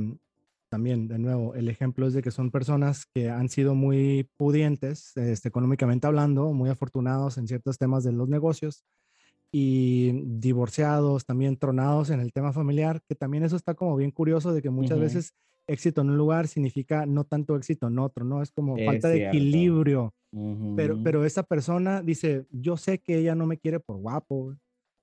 [0.74, 5.16] también, de nuevo, el ejemplo es de que son personas que han sido muy pudientes,
[5.16, 8.84] este, económicamente hablando, muy afortunados en ciertos temas de los negocios
[9.52, 14.52] y divorciados, también tronados en el tema familiar, que también eso está como bien curioso
[14.52, 15.34] de que muchas veces
[15.68, 18.42] éxito en un lugar significa no tanto éxito en otro, ¿no?
[18.42, 20.12] Es como falta de equilibrio.
[20.74, 24.56] pero, pero esa persona dice, yo sé que ella no me quiere por guapo,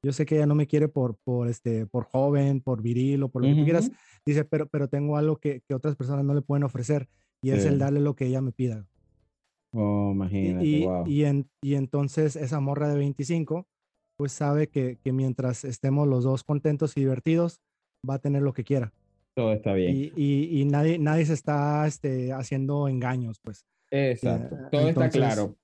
[0.04, 3.30] yo sé que ella no me quiere por, por, este, por joven, por viril o
[3.30, 3.92] por lo que tú quieras.
[4.26, 7.08] Dice, pero, pero tengo algo que, que, otras personas no le pueden ofrecer
[7.44, 8.88] y es el darle lo que ella me pida.
[9.74, 11.08] Oh, imagínate, y, wow.
[11.08, 13.68] y, en, y, entonces esa morra de 25,
[14.18, 17.62] pues sabe que, que, mientras estemos los dos contentos y divertidos,
[18.08, 18.94] va a tener lo que quiera.
[19.34, 20.12] Todo está bien.
[20.16, 23.66] Y, y nadie, nadie se está este, haciendo engaños, pues.
[23.92, 24.56] Exacto.
[24.56, 25.56] Eh, Todo está claro.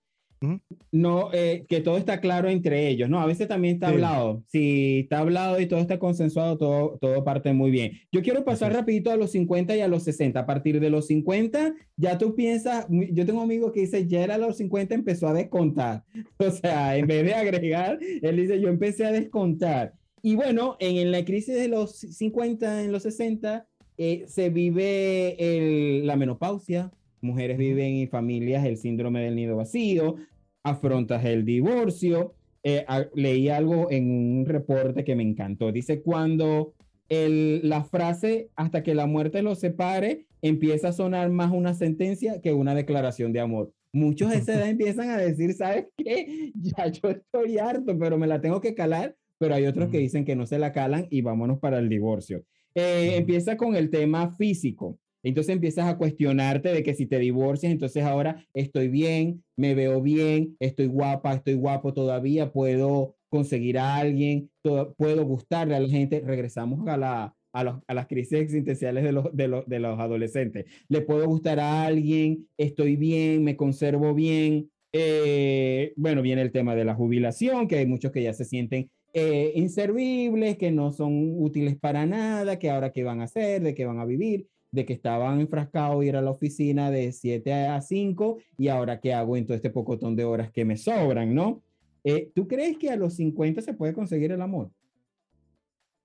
[0.91, 3.19] No, eh, que todo está claro entre ellos, ¿no?
[3.19, 4.43] A veces también está hablado.
[4.47, 7.93] Si está hablado y todo está consensuado, todo, todo parte muy bien.
[8.11, 10.39] Yo quiero pasar rapidito a los 50 y a los 60.
[10.39, 14.23] A partir de los 50, ya tú piensas, yo tengo un amigo que dice, ya
[14.23, 16.03] era a los 50 empezó a descontar.
[16.39, 19.93] O sea, en vez de agregar, él dice, yo empecé a descontar.
[20.21, 23.65] Y bueno, en, la crisis de los 50, en los 60,
[23.97, 30.15] eh, se vive el, la menopausia, mujeres viven en familias el síndrome del nido vacío,
[30.63, 32.33] afrontas el divorcio.
[32.63, 35.71] Eh, leí algo en un reporte que me encantó.
[35.71, 36.73] Dice, cuando
[37.09, 42.41] el, la frase hasta que la muerte los separe empieza a sonar más una sentencia
[42.41, 43.71] que una declaración de amor.
[43.93, 46.51] Muchos de esa edad empiezan a decir, ¿sabes qué?
[46.55, 49.15] Ya yo estoy harto, pero me la tengo que calar.
[49.39, 52.43] Pero hay otros que dicen que no se la calan y vámonos para el divorcio.
[52.73, 54.97] Eh, empieza con el tema físico.
[55.29, 60.01] Entonces empiezas a cuestionarte de que si te divorcias, entonces ahora estoy bien, me veo
[60.01, 66.21] bien, estoy guapa, estoy guapo todavía, puedo conseguir a alguien, puedo gustarle a la gente.
[66.25, 70.65] Regresamos a, la, a, las crisis existenciales de los, de, los, de los adolescentes.
[70.87, 74.69] Le puedo gustar a alguien, estoy bien, me conservo bien.
[74.93, 78.89] Eh, bueno, viene el tema de la jubilación, que hay muchos que ya se sienten
[79.13, 83.75] eh, inservibles, que no son útiles para nada, que ahora qué van a hacer, de
[83.75, 87.81] qué van a vivir de que estaban enfrascados ir a la oficina de 7 a
[87.81, 91.61] 5 y ahora qué hago en todo este pocotón de horas que me sobran, ¿no?
[92.03, 94.71] Eh, ¿Tú crees que a los 50 se puede conseguir el amor?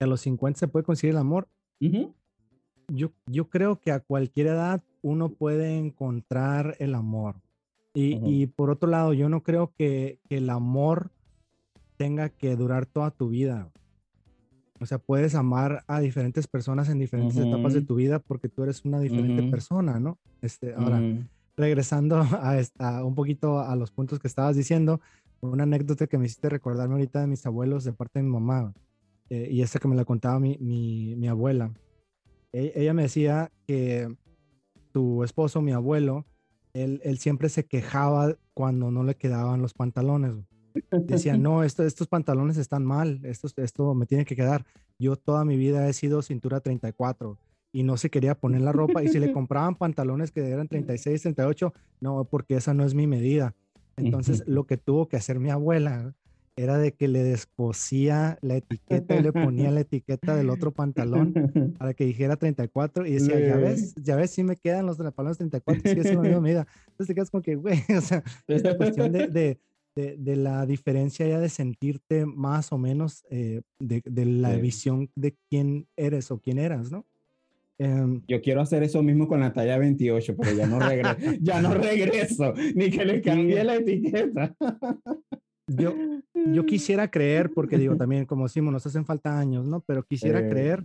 [0.00, 1.48] A los 50 se puede conseguir el amor.
[2.88, 7.40] yo, yo creo que a cualquier edad uno puede encontrar el amor.
[7.94, 11.10] Y, y por otro lado, yo no creo que, que el amor
[11.96, 13.70] tenga que durar toda tu vida.
[14.82, 18.64] O sea, puedes amar a diferentes personas en diferentes etapas de tu vida porque tú
[18.64, 20.18] eres una diferente persona, ¿no?
[20.40, 21.00] Este, ahora,
[21.56, 22.16] regresando
[22.78, 25.00] a, un poquito a los puntos que estabas diciendo,
[25.40, 28.72] una anécdota que me hiciste recordarme ahorita de mis abuelos de parte de mi mamá,
[29.30, 31.72] eh, y esta que me la contaba mi, mi, abuela.
[32.52, 34.12] E, ella me decía que
[34.92, 36.26] tu esposo, mi abuelo,
[36.74, 40.34] él, él, siempre se quejaba cuando no le quedaban los pantalones.
[40.90, 44.64] Decía, no, esto, estos pantalones están mal, esto, esto me tiene que quedar.
[44.98, 47.38] Yo toda mi vida he sido cintura 34
[47.72, 51.22] y no se quería poner la ropa y si le compraban pantalones que eran 36,
[51.22, 53.54] 38, no, porque esa no es mi medida.
[53.96, 56.14] Entonces, lo que tuvo que hacer mi abuela
[56.56, 61.32] era de que le descosía la etiqueta y le ponía la etiqueta del otro pantalón
[61.78, 65.38] para que dijera 34 y decía, ya ves, ya ves, si me quedan los pantalones
[65.38, 66.66] 34, si es la misma medida.
[66.88, 69.60] Entonces te quedas como que, güey, o sea, esta cuestión de, de,
[69.94, 75.36] de, la diferencia ya de sentirte más o menos eh, de, de, la visión de
[75.48, 77.06] quién eres o quién eras, ¿no?
[77.78, 81.60] Em, yo quiero hacer eso mismo con la talla 28, pero ya no, regreso, ya
[81.60, 84.54] no regreso, ni que le cambie la etiqueta.
[85.66, 85.94] Yo,
[86.52, 89.80] yo quisiera creer, porque digo también, como decimos, nos hacen falta años, ¿no?
[89.80, 90.84] Pero quisiera creer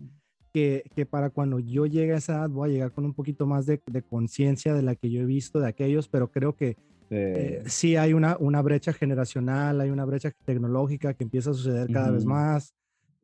[0.54, 3.46] que, que, para cuando yo llegue a esa edad voy a llegar con un poquito
[3.46, 6.78] más de, de conciencia de la que yo he visto de aquellos, pero creo que
[7.10, 11.92] eh, sí hay una, una brecha generacional, hay una brecha tecnológica que empieza a suceder
[11.92, 12.74] cada vez más.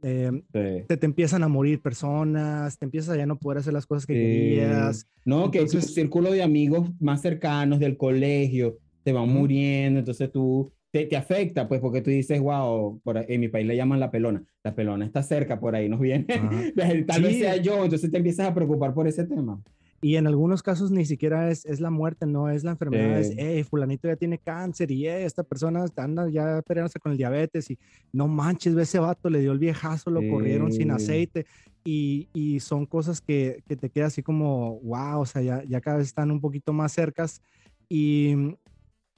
[0.05, 3.85] Eh, te, te, empiezan a morir personas, te empiezas a ya no poder hacer las
[3.85, 5.07] cosas que querías.
[5.23, 10.73] No, que tu círculo de amigos más cercanos del colegio te van muriendo, entonces tú
[10.91, 14.11] te, te, afecta, pues, porque tú dices, wow, por en mi país le llaman la
[14.11, 14.43] pelona.
[14.63, 16.25] La pelona está cerca, por ahí nos viene.
[17.07, 19.61] Tal vez sea yo, entonces te empiezas a preocupar por ese tema.
[20.03, 23.33] Y en algunos casos ni siquiera es, es la muerte, no es la enfermedad, es,
[23.37, 27.79] hey, fulanito ya tiene cáncer y esta persona anda ya peleándose con el diabetes y
[28.11, 31.45] no manches, ve ese vato, le dio el viejazo, lo corrieron sin aceite
[31.85, 35.79] y, y son cosas que, que, te queda así como, wow, o sea, ya, ya
[35.79, 37.41] cada vez están un poquito más cercas
[37.87, 38.57] y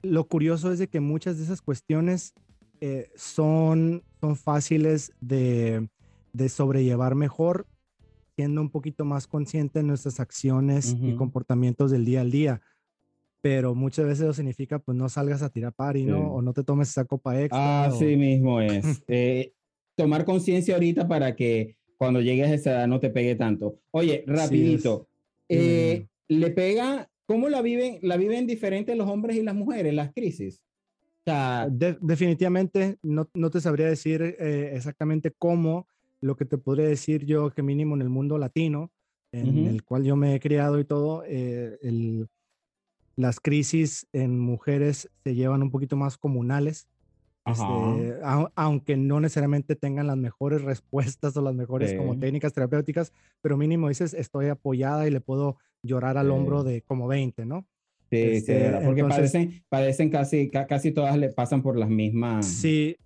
[0.02, 2.32] lo curioso es de que muchas de esas cuestiones
[2.80, 5.88] eh, son, son fáciles de,
[6.32, 7.66] de sobrellevar mejor
[8.36, 12.60] siendo un poquito más consciente de nuestras acciones y comportamientos del día al día.
[13.40, 16.34] Pero muchas veces eso significa, pues no salgas a tirar pari, ¿no?
[16.34, 17.84] O no te tomes esa copa extra.
[17.86, 19.02] Así mismo es.
[19.08, 19.52] Eh,
[19.94, 23.78] tomar conciencia ahorita para que cuando llegues a esa edad no te pegue tanto.
[23.90, 25.08] Oye, rapidito.
[25.48, 27.08] Eh, ¿Le pega?
[27.24, 27.98] ¿Cómo la viven?
[28.02, 30.62] ¿La viven diferente los hombres y las mujeres, las crisis?
[32.00, 35.88] definitivamente no, no, te sabría decir eh, exactamente cómo,
[36.26, 38.90] lo que te podría decir yo que mínimo en el mundo latino,
[39.32, 42.28] en el cual yo me he criado y todo, eh, el,
[43.16, 46.88] las crisis en mujeres se llevan un poquito más comunales.
[47.44, 48.18] Este,
[48.56, 53.88] aunque no necesariamente tengan las mejores respuestas o las mejores como técnicas terapéuticas, pero mínimo
[53.88, 57.64] dices, estoy apoyada y le puedo llorar al hombro de como 20, ¿no?
[58.10, 62.46] Sí, este, porque padecen, padecen casi, casi todas le pasan por las mismas.
[62.46, 62.96] Sí,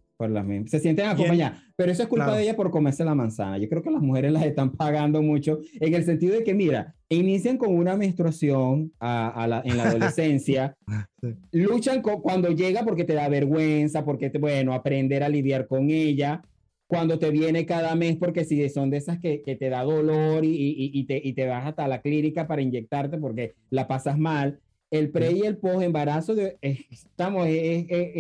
[0.67, 3.59] se sienten acompañadas, pero eso es culpa de ella por comerse la manzana.
[3.59, 6.95] Yo creo que las mujeres las están pagando mucho en el sentido de que, mira,
[7.09, 10.77] inician con una menstruación a, la, en la adolescencia,
[11.53, 16.43] luchan cuando llega porque te da vergüenza, porque, te, bueno, aprender a lidiar con ella,
[16.87, 20.45] cuando te viene cada mes, porque si son de esas que, que te da dolor
[20.45, 24.19] y, y, y, te, y te vas hasta la clínica para inyectarte porque la pasas
[24.19, 24.59] mal
[24.91, 27.47] el pre y el post embarazo de, estamos,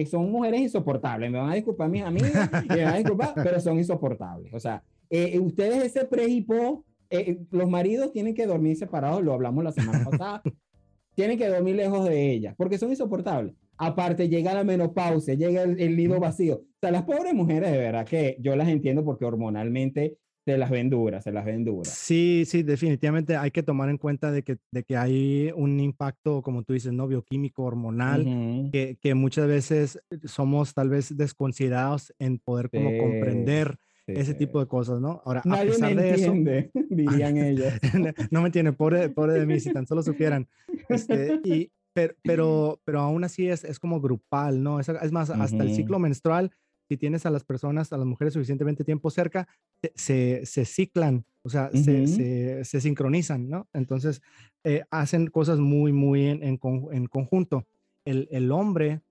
[0.08, 1.30] son mujeres insoportables.
[1.30, 4.54] Me van a disculpar mis amigas, me van a disculpar, pero son insoportables.
[4.54, 9.22] O sea, eh, ustedes ese pre y post, eh, los maridos tienen que dormir separados,
[9.22, 10.42] lo hablamos la semana pasada,
[11.16, 13.54] tienen que dormir lejos de ellas, porque son insoportables.
[13.76, 16.56] Aparte, llega la menopausia, llega el, el nido vacío.
[16.56, 20.70] O sea, las pobres mujeres, de verdad que yo las entiendo porque hormonalmente se las
[20.70, 21.88] ven duras, se las ven duras.
[21.88, 26.42] Sí, sí, definitivamente hay que tomar en cuenta de que, de que hay un impacto,
[26.42, 27.06] como tú dices, ¿no?
[27.06, 33.76] Bioquímico, hormonal, que, que, muchas veces somos tal vez desconsiderados en poder como comprender
[34.06, 35.22] ese tipo de cosas, ¿no?
[35.24, 37.72] Ahora, a pesar de entiende, eso, dirían ellos.
[38.30, 40.48] no me entiende, pobre, pobre de mí, si tan solo supieran.
[40.88, 44.80] Este, y, pero, pero, pero aún así es, es como grupal, ¿no?
[44.80, 46.50] Es, es más, hasta el ciclo menstrual
[46.90, 49.46] si tienes a las personas, a las mujeres suficientemente tiempo cerca,
[49.94, 53.68] se, se ciclan, o sea, se, se, sincronizan, ¿no?
[53.72, 54.20] Entonces,
[54.64, 57.64] eh, hacen cosas muy, muy en, en, conjunto.
[58.04, 59.02] El, el, hombre,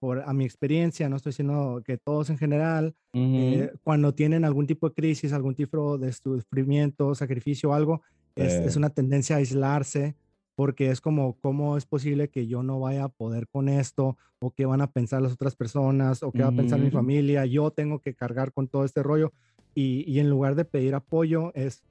[0.00, 4.66] por a mi experiencia, no estoy diciendo que todos en general, eh, cuando tienen algún
[4.66, 8.02] tipo de crisis, algún tipo de sufrimiento, sacrificio o algo,
[8.36, 10.14] es, es, una tendencia a aislarse,
[10.54, 14.16] porque es como, ¿cómo es posible que yo no vaya a poder con esto?
[14.38, 16.22] ¿O qué van a pensar las otras personas?
[16.22, 17.44] ¿O qué va a pensar mi familia?
[17.46, 19.32] Yo tengo que cargar con todo este rollo.
[19.74, 21.82] Y, y en lugar de pedir apoyo, es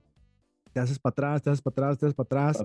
[0.73, 2.57] te haces para atrás, te haces para atrás, te haces para atrás,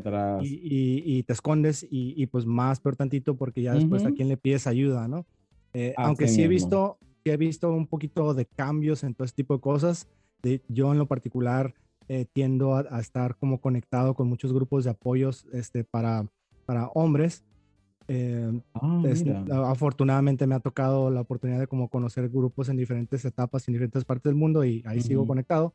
[0.43, 4.37] Y, y, te escondes y, pues más peor tantito porque ya después a quién le
[4.37, 5.27] pides ayuda, ¿no?
[5.75, 9.55] Eh, aunque sí he visto, he visto un poquito de cambios en todo este tipo
[9.55, 10.09] de cosas.
[10.43, 11.75] De, yo en lo particular
[12.09, 16.27] eh, tiendo a, estar como conectado con muchos grupos de apoyos este, para,
[16.67, 17.45] para hombres
[18.11, 19.03] Eh, ah,
[19.67, 24.03] afortunadamente me ha tocado la oportunidad de como conocer grupos en diferentes etapas, en diferentes
[24.07, 25.75] partes del mundo y ahí sigo conectado.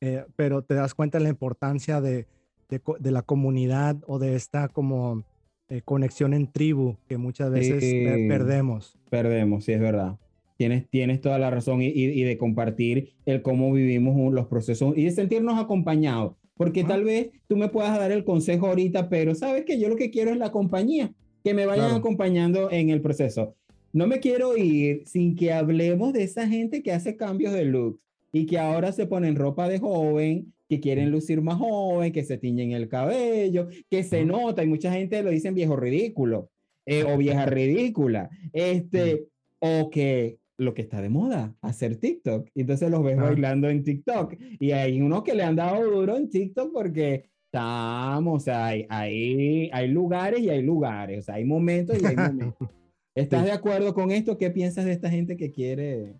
[0.00, 2.26] Eh, pero te das cuenta de la importancia de,
[2.70, 5.24] de, la comunidad o de esta como
[5.68, 7.82] eh, conexión en tribu que muchas veces
[8.26, 8.98] perdemos.
[9.10, 10.16] Perdemos, sí, es verdad.
[10.56, 15.04] Tienes, tienes toda la razón y, y, de compartir el cómo vivimos los procesos y
[15.04, 16.34] de sentirnos acompañados.
[16.56, 19.96] Porque tal vez tú me puedas dar el consejo ahorita, pero sabes que yo lo
[19.96, 21.12] que quiero es la compañía,
[21.44, 23.54] que me vayan acompañando en el proceso.
[23.92, 28.00] No me quiero ir sin que hablemos de esa gente que hace cambios de look
[28.32, 32.38] y que ahora se ponen ropa de joven, que quieren lucir más joven, que se
[32.38, 36.50] tiñen el cabello, que se nota, y mucha gente lo dicen viejo ridículo
[36.84, 39.26] eh, o vieja ridícula, este,
[39.58, 42.48] o que lo que está de moda, hacer TikTok.
[42.54, 44.34] Y entonces los ves bailando en TikTok.
[44.58, 48.86] Y hay unos que le han dado duro en TikTok porque estamos, o sea, hay,
[48.88, 52.68] hay, hay lugares y hay lugares, o sea, hay momentos y hay momentos.
[53.14, 54.36] ¿Estás de acuerdo con esto?
[54.36, 56.14] ¿Qué piensas de esta gente que quiere?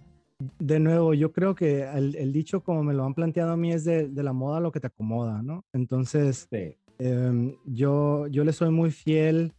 [0.59, 3.85] De nuevo, yo creo que el, dicho como me lo han planteado a mí es
[3.85, 5.65] de, de, la moda lo que te acomoda, ¿no?
[5.73, 6.49] Entonces,
[6.99, 9.53] em, yo, yo le soy muy fiel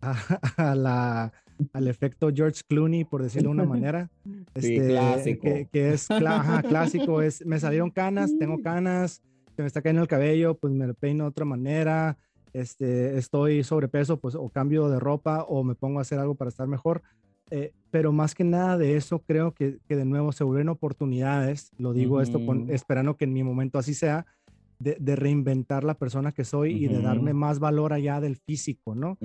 [0.00, 1.32] a la
[1.72, 4.10] al efecto George Clooney, por decirlo de una manera.
[4.54, 5.48] Este, clásico.
[5.72, 9.20] Que, es clásico, es me salieron canas, tengo canas,
[9.56, 12.16] se me está cayendo el cabello, pues me lo peino de otra manera,
[12.52, 16.48] este, estoy sobrepeso, pues o cambio de ropa o me pongo a hacer algo para
[16.48, 17.02] estar mejor.
[17.50, 21.72] Eh, pero más que nada de eso, creo que, que, de nuevo se vuelven oportunidades,
[21.78, 24.24] lo digo esto esperando que en mi momento así sea,
[24.84, 29.16] de, reinventar la persona que soy y de darme más valor allá del físico, ¿no?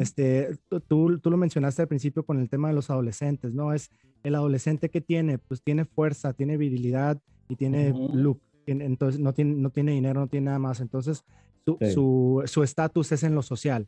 [0.00, 0.56] este,
[0.88, 3.72] tú, tú lo mencionaste al principio con el tema de los adolescentes, ¿no?
[3.72, 3.90] Es
[4.24, 8.40] el adolescente que tiene, pues tiene fuerza, tiene virilidad y tiene look.
[8.66, 10.80] Entonces no tiene, no tiene dinero, no tiene nada más.
[10.80, 11.24] Entonces
[11.86, 13.86] su estatus es en lo social.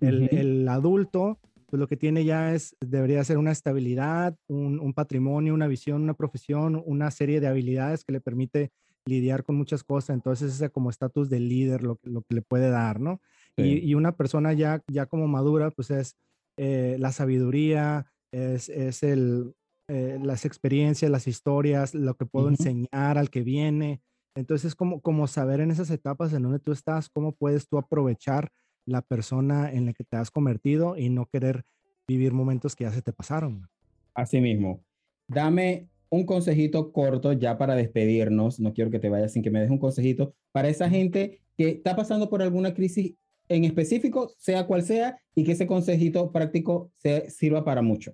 [0.00, 4.94] El, el, adulto, pues lo que tiene ya es, debería ser una estabilidad, un, un
[4.94, 8.70] patrimonio, una visión, una profesión, una serie de habilidades que le permite
[9.06, 12.70] lidiar con muchas cosas, entonces ese como estatus de líder lo, lo, que le puede
[12.70, 13.20] dar, ¿no?
[13.56, 16.16] Y, una persona ya, ya como madura, pues es
[16.56, 19.52] eh, la sabiduría, es, es el,
[19.88, 24.00] eh, las experiencias, las historias, lo que puedo enseñar al que viene.
[24.36, 27.78] Entonces es como, como saber en esas etapas en donde tú estás, cómo puedes tú
[27.78, 28.50] aprovechar
[28.86, 31.64] la persona en la que te has convertido y no querer
[32.06, 33.68] vivir momentos que ya se te pasaron.
[34.14, 34.84] Así mismo.
[35.26, 38.60] Dame un consejito corto ya para despedirnos.
[38.60, 41.70] No quiero que te vayas sin que me des un consejito para esa gente que
[41.70, 43.14] está pasando por alguna crisis
[43.48, 48.12] en específico, sea cual sea, y que ese consejito práctico se sirva para mucho.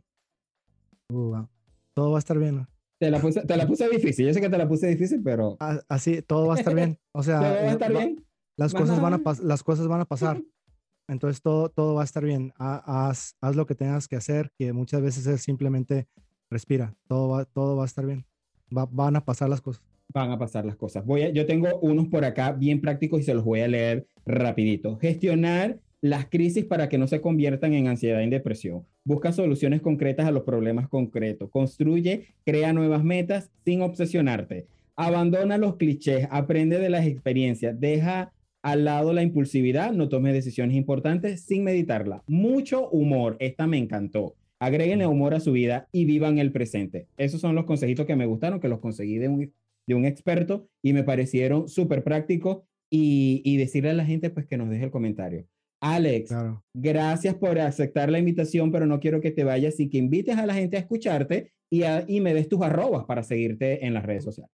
[1.12, 1.44] Uh,
[1.92, 2.66] todo va a estar bien.
[2.98, 4.26] Te la, puse, te la puse difícil.
[4.26, 5.56] Yo sé que te la puse difícil, pero.
[5.88, 6.98] Así, todo va a estar bien.
[7.12, 8.24] O sea, va a estar bien.
[8.56, 10.40] Las cosas, van a las cosas van a pasar.
[11.08, 12.52] Entonces todo, todo va a estar bien.
[12.56, 16.06] Haz, haz lo que tengas que hacer, que muchas veces es simplemente
[16.54, 18.24] respira, todo va, todo va a estar bien.
[18.70, 19.82] van a pasar las cosas.
[20.12, 21.04] Van a pasar las cosas.
[21.04, 24.96] Voy yo tengo unos por acá bien prácticos y se los voy a leer rapidito.
[24.98, 28.86] Gestionar las crisis para que no se conviertan en ansiedad y depresión.
[29.04, 31.50] Busca soluciones concretas a los problemas concretos.
[31.50, 34.66] Construye, crea nuevas metas sin obsesionarte.
[34.96, 38.32] Abandona los clichés, aprende de las experiencias, deja
[38.62, 42.22] al lado la impulsividad, no tome decisiones importantes sin meditarla.
[42.28, 47.08] Mucho humor, esta me encantó agréguenle humor a su vida y vivan el presente.
[47.16, 49.52] Esos son los consejitos que me gustaron, que los conseguí de un,
[49.86, 54.46] de un experto y me parecieron súper prácticos y, y, decirle a la gente pues
[54.46, 55.46] que nos deje el comentario.
[55.80, 56.34] Alex,
[56.72, 60.46] gracias por aceptar la invitación, pero no quiero que te vayas y que invites a
[60.46, 64.24] la gente a escucharte y, y me des tus arrobas para seguirte en las redes
[64.24, 64.50] sociales.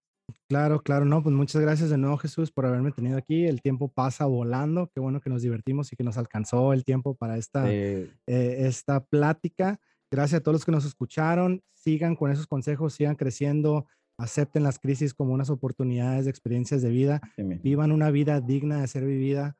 [0.49, 3.47] Claro, claro, no, pues muchas gracias de nuevo Jesús por haberme tenido aquí.
[3.47, 7.15] El tiempo pasa volando, qué bueno que nos divertimos y que nos alcanzó el tiempo
[7.15, 9.79] para esta, eh, esta plática.
[10.11, 11.63] Gracias a todos los que nos escucharon.
[11.73, 13.87] Sigan con esos consejos, sigan creciendo,
[14.19, 18.89] acepten las crisis como unas oportunidades de experiencias de vida, vivan una vida digna de
[18.89, 19.57] ser vivida,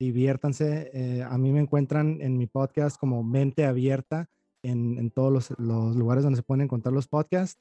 [0.00, 0.90] diviértanse.
[0.92, 4.28] Eh, a mí me encuentran en mi podcast como Mente Abierta
[4.64, 7.60] en, todos los, lugares donde se pueden encontrar los podcasts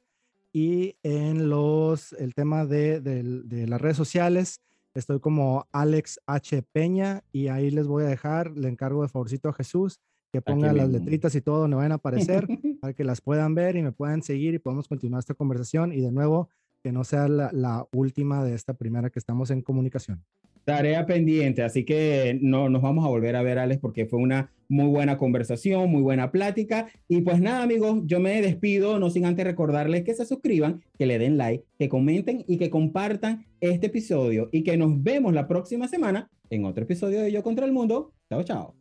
[0.52, 4.62] y en los, el tema de, de las redes sociales.
[4.96, 6.64] Estoy como Alex H.
[6.64, 10.02] Peña y ahí les voy a dejar, le encargo de favorcito a Jesús
[10.32, 12.48] que pongan las letritas y todo donde van a aparecer
[12.82, 16.02] para que las puedan ver y me puedan seguir y podemos continuar esta conversación y
[16.02, 16.50] de nuevo
[16.84, 20.24] que no sea la, última de esta primera que estamos en comunicación.
[20.64, 24.52] Tarea pendiente, así que no nos vamos a volver a ver, Alex, porque fue una
[24.68, 26.88] muy buena conversación, muy buena plática.
[27.08, 31.08] Y pues nada, amigos, yo me despido, no sin antes recordarles que se suscriban, que
[31.08, 35.48] le den like, que comenten y que compartan este episodio y que nos vemos la
[35.48, 38.14] próxima semana en otro episodio de Yo contra el Mundo.
[38.30, 38.81] Chao, chao.